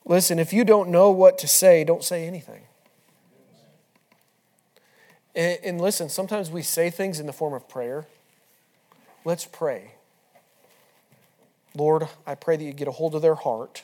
Listen, 0.05 0.37
if 0.37 0.53
you 0.53 0.65
don't 0.65 0.89
know 0.89 1.09
what 1.09 1.39
to 1.39 1.47
say, 1.47 1.83
don't 1.83 2.03
say 2.03 2.27
anything. 2.27 2.61
And, 5.33 5.57
and 5.63 5.81
listen, 5.81 6.09
sometimes 6.09 6.51
we 6.51 6.61
say 6.61 6.91
things 6.91 7.19
in 7.19 7.25
the 7.25 7.33
form 7.33 7.55
of 7.55 7.67
prayer. 7.67 8.05
Let's 9.25 9.45
pray. 9.45 9.93
Lord, 11.75 12.07
I 12.27 12.35
pray 12.35 12.55
that 12.55 12.63
you 12.63 12.71
get 12.71 12.87
a 12.87 12.91
hold 12.91 13.15
of 13.15 13.23
their 13.23 13.33
heart 13.33 13.81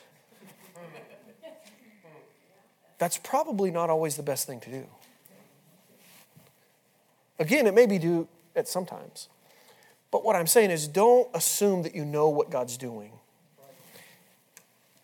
that's 3.04 3.18
probably 3.18 3.70
not 3.70 3.90
always 3.90 4.16
the 4.16 4.22
best 4.22 4.46
thing 4.46 4.60
to 4.60 4.70
do. 4.70 4.86
Again, 7.38 7.66
it 7.66 7.74
may 7.74 7.84
be 7.84 7.98
due 7.98 8.28
at 8.56 8.66
sometimes. 8.66 9.28
But 10.10 10.24
what 10.24 10.36
I'm 10.36 10.46
saying 10.46 10.70
is 10.70 10.88
don't 10.88 11.28
assume 11.34 11.82
that 11.82 11.94
you 11.94 12.06
know 12.06 12.30
what 12.30 12.48
God's 12.48 12.78
doing. 12.78 13.12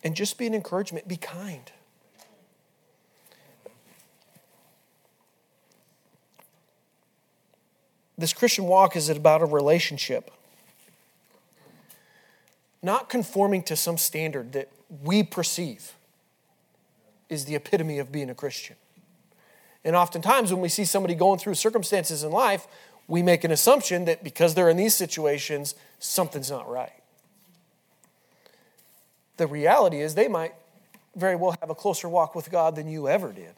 And 0.03 0.17
just 0.17 0.39
be 0.39 0.47
an 0.47 0.55
encouragement, 0.55 1.09
be 1.09 1.19
kind. 1.19 1.71
This 8.17 8.33
Christian 8.33 8.65
walk 8.65 8.97
is 8.97 9.11
about 9.11 9.43
a 9.43 9.47
relationship, 9.47 10.31
not 12.83 13.11
conforming 13.11 13.63
to 13.65 13.77
some 13.77 13.99
standard 13.99 14.53
that 14.53 14.71
we 14.89 15.23
perceive 15.23 15.93
is 17.31 17.47
the 17.47 17.55
epitome 17.55 17.99
of 17.99 18.13
being 18.13 18.29
a 18.29 18.35
Christian. 18.35 18.77
And 19.83 19.97
oftentimes, 19.97 20.53
when 20.53 20.61
we 20.61 20.69
see 20.69 20.85
somebody 20.85 21.15
going 21.15 21.39
through 21.39 21.55
circumstances 21.55 22.23
in 22.23 22.33
life, 22.33 22.67
we 23.09 23.23
make 23.23 23.45
an 23.45 23.51
assumption 23.51 24.05
that 24.05 24.23
because 24.23 24.55
they're 24.55 24.69
in 24.69 24.77
these 24.77 24.95
situations, 24.95 25.75
something's 25.99 26.51
not 26.51 26.69
right. 26.69 26.93
The 29.39 29.47
reality 29.47 30.01
is, 30.01 30.15
they 30.15 30.29
might 30.29 30.53
very 31.17 31.35
well 31.35 31.57
have 31.61 31.71
a 31.71 31.75
closer 31.75 32.09
walk 32.09 32.35
with 32.35 32.51
God 32.51 32.77
than 32.77 32.89
you 32.89 33.09
ever 33.09 33.33
did. 33.33 33.55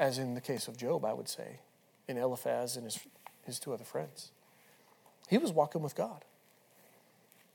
As 0.00 0.18
in 0.18 0.34
the 0.34 0.40
case 0.40 0.66
of 0.66 0.76
Job, 0.76 1.04
I 1.04 1.12
would 1.12 1.28
say, 1.28 1.60
in 2.08 2.18
Eliphaz 2.18 2.76
and 2.76 2.84
his, 2.84 2.98
his 3.46 3.60
two 3.60 3.72
other 3.72 3.84
friends. 3.84 4.30
He 5.28 5.38
was 5.38 5.52
walking 5.52 5.80
with 5.80 5.94
God. 5.94 6.24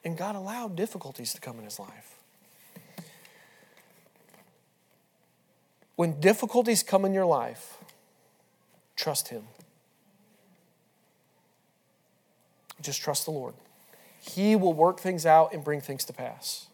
And 0.06 0.18
God 0.18 0.36
allowed 0.36 0.78
difficulties 0.78 1.34
to 1.34 1.42
come 1.42 1.60
in 1.60 1.66
his 1.66 1.78
life. 1.78 2.19
When 6.00 6.22
difficulties 6.22 6.82
come 6.82 7.04
in 7.04 7.14
your 7.14 7.26
life, 7.26 7.76
trust 8.96 9.28
Him. 9.28 9.44
Just 12.82 13.02
trust 13.02 13.26
the 13.26 13.32
Lord. 13.32 13.54
He 14.22 14.56
will 14.56 14.72
work 14.72 15.02
things 15.02 15.26
out 15.26 15.52
and 15.54 15.62
bring 15.62 15.82
things 15.82 16.06
to 16.06 16.14
pass. 16.14 16.68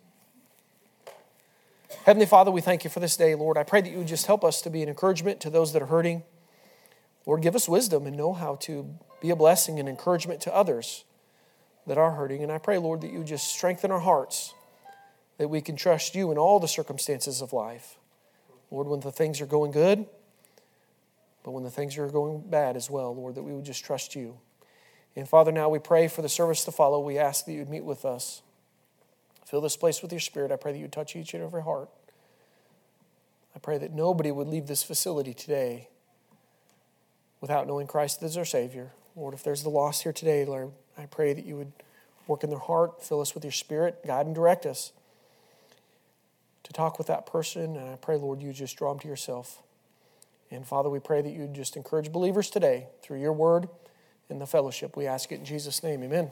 Heavenly 2.05 2.28
Father, 2.28 2.51
we 2.51 2.61
thank 2.61 2.84
you 2.84 2.91
for 2.91 2.99
this 2.99 3.17
day, 3.17 3.34
Lord. 3.34 3.57
I 3.57 3.63
pray 3.63 3.82
that 3.82 3.89
you 3.89 3.97
would 3.97 4.07
just 4.07 4.28
help 4.28 4.43
us 4.43 4.61
to 4.61 4.69
be 4.69 4.84
an 4.84 4.89
encouragement 4.89 5.39
to 5.39 5.49
those 5.49 5.73
that 5.73 5.82
are 5.82 5.88
hurting. 5.88 6.21
Lord, 7.26 7.41
give 7.41 7.55
us 7.55 7.67
wisdom 7.67 8.05
and 8.05 8.15
know 8.15 8.32
how 8.32 8.57
to 8.57 8.93
be 9.21 9.32
a 9.32 9.36
blessing 9.36 9.80
and 9.80 9.89
encouragement 9.89 10.39
to 10.41 10.53
others 10.53 11.03
that 11.88 11.97
are 11.97 12.11
hurting. 12.11 12.43
And 12.43 12.51
I 12.51 12.59
pray, 12.59 12.78
Lord, 12.78 13.01
that 13.01 13.11
you 13.11 13.17
would 13.17 13.28
just 13.28 13.47
strengthen 13.47 13.89
our 13.89 14.01
hearts, 14.01 14.53
that 15.39 15.47
we 15.47 15.61
can 15.61 15.76
trust 15.76 16.13
you 16.13 16.32
in 16.32 16.38
all 16.38 16.59
the 16.59 16.67
circumstances 16.67 17.41
of 17.41 17.53
life. 17.53 17.97
Lord, 18.72 18.88
when 18.88 18.99
the 18.99 19.11
things 19.11 19.41
are 19.41 19.45
going 19.45 19.72
good, 19.72 20.05
but 21.43 21.51
when 21.51 21.63
the 21.63 21.70
things 21.70 21.97
are 21.97 22.07
going 22.07 22.41
bad 22.41 22.76
as 22.76 22.89
well, 22.89 23.16
Lord, 23.16 23.36
that 23.36 23.43
we 23.43 23.53
would 23.53 23.66
just 23.66 23.86
trust 23.86 24.16
you. 24.16 24.38
And 25.16 25.30
Father, 25.30 25.51
now 25.51 25.70
we 25.70 25.80
pray 25.80 26.07
for 26.07 26.22
the 26.22 26.30
service 26.30 26.66
to 26.66 26.72
follow. 26.72 26.99
We 26.99 27.18
ask 27.18 27.45
that 27.45 27.51
you 27.53 27.59
would 27.59 27.70
meet 27.70 27.86
with 27.86 28.03
us. 28.03 28.41
Fill 29.45 29.61
this 29.61 29.78
place 29.78 30.01
with 30.01 30.11
your 30.11 30.20
spirit. 30.20 30.51
I 30.51 30.55
pray 30.55 30.72
that 30.74 30.80
you 30.80 30.88
touch 30.88 31.16
each 31.16 31.34
and 31.34 31.43
every 31.43 31.61
heart. 31.61 31.89
I 33.55 33.59
pray 33.59 33.78
that 33.78 33.93
nobody 33.93 34.32
would 34.32 34.47
leave 34.47 34.68
this 34.68 34.84
facility 34.84 35.34
today 35.34 35.88
without 37.39 37.68
knowing 37.68 37.88
Christ 37.88 38.22
as 38.24 38.36
their 38.36 38.43
Savior. 38.43 38.91
Lord, 39.16 39.34
if 39.34 39.43
there's 39.43 39.63
the 39.63 39.70
lost 39.70 40.03
here 40.03 40.11
today, 40.11 40.43
Lord, 40.43 40.72
I 40.97 41.05
pray 41.05 41.34
that 41.34 41.45
you 41.45 41.55
would 41.55 41.72
work 42.28 42.43
in 42.43 42.49
their 42.49 42.59
heart, 42.59 43.03
fill 43.03 43.22
us 43.22 43.34
with 43.34 43.45
your 43.45 43.51
spirit, 43.51 44.05
guide 44.05 44.26
and 44.26 44.36
direct 44.36 44.66
us 44.66 44.91
to 46.66 46.74
talk 46.74 46.97
with 46.97 47.07
that 47.07 47.26
person. 47.26 47.78
And 47.78 47.89
I 47.89 47.95
pray, 47.95 48.18
Lord, 48.18 48.41
you 48.41 48.51
just 48.51 48.76
draw 48.76 48.91
them 48.91 48.99
to 48.99 49.07
yourself. 49.07 49.61
And 50.51 50.66
Father, 50.68 50.89
we 50.89 50.99
pray 50.99 51.22
that 51.22 51.32
you 51.32 51.47
just 51.47 51.78
encourage 51.78 52.11
believers 52.11 52.49
today 52.49 52.88
through 53.01 53.22
your 53.22 53.34
word 53.34 53.70
and 54.30 54.41
the 54.41 54.47
fellowship. 54.47 54.97
We 54.97 55.07
ask 55.07 55.32
it 55.32 55.39
in 55.39 55.45
Jesus' 55.45 55.84
name. 55.84 56.03
Amen. 56.03 56.32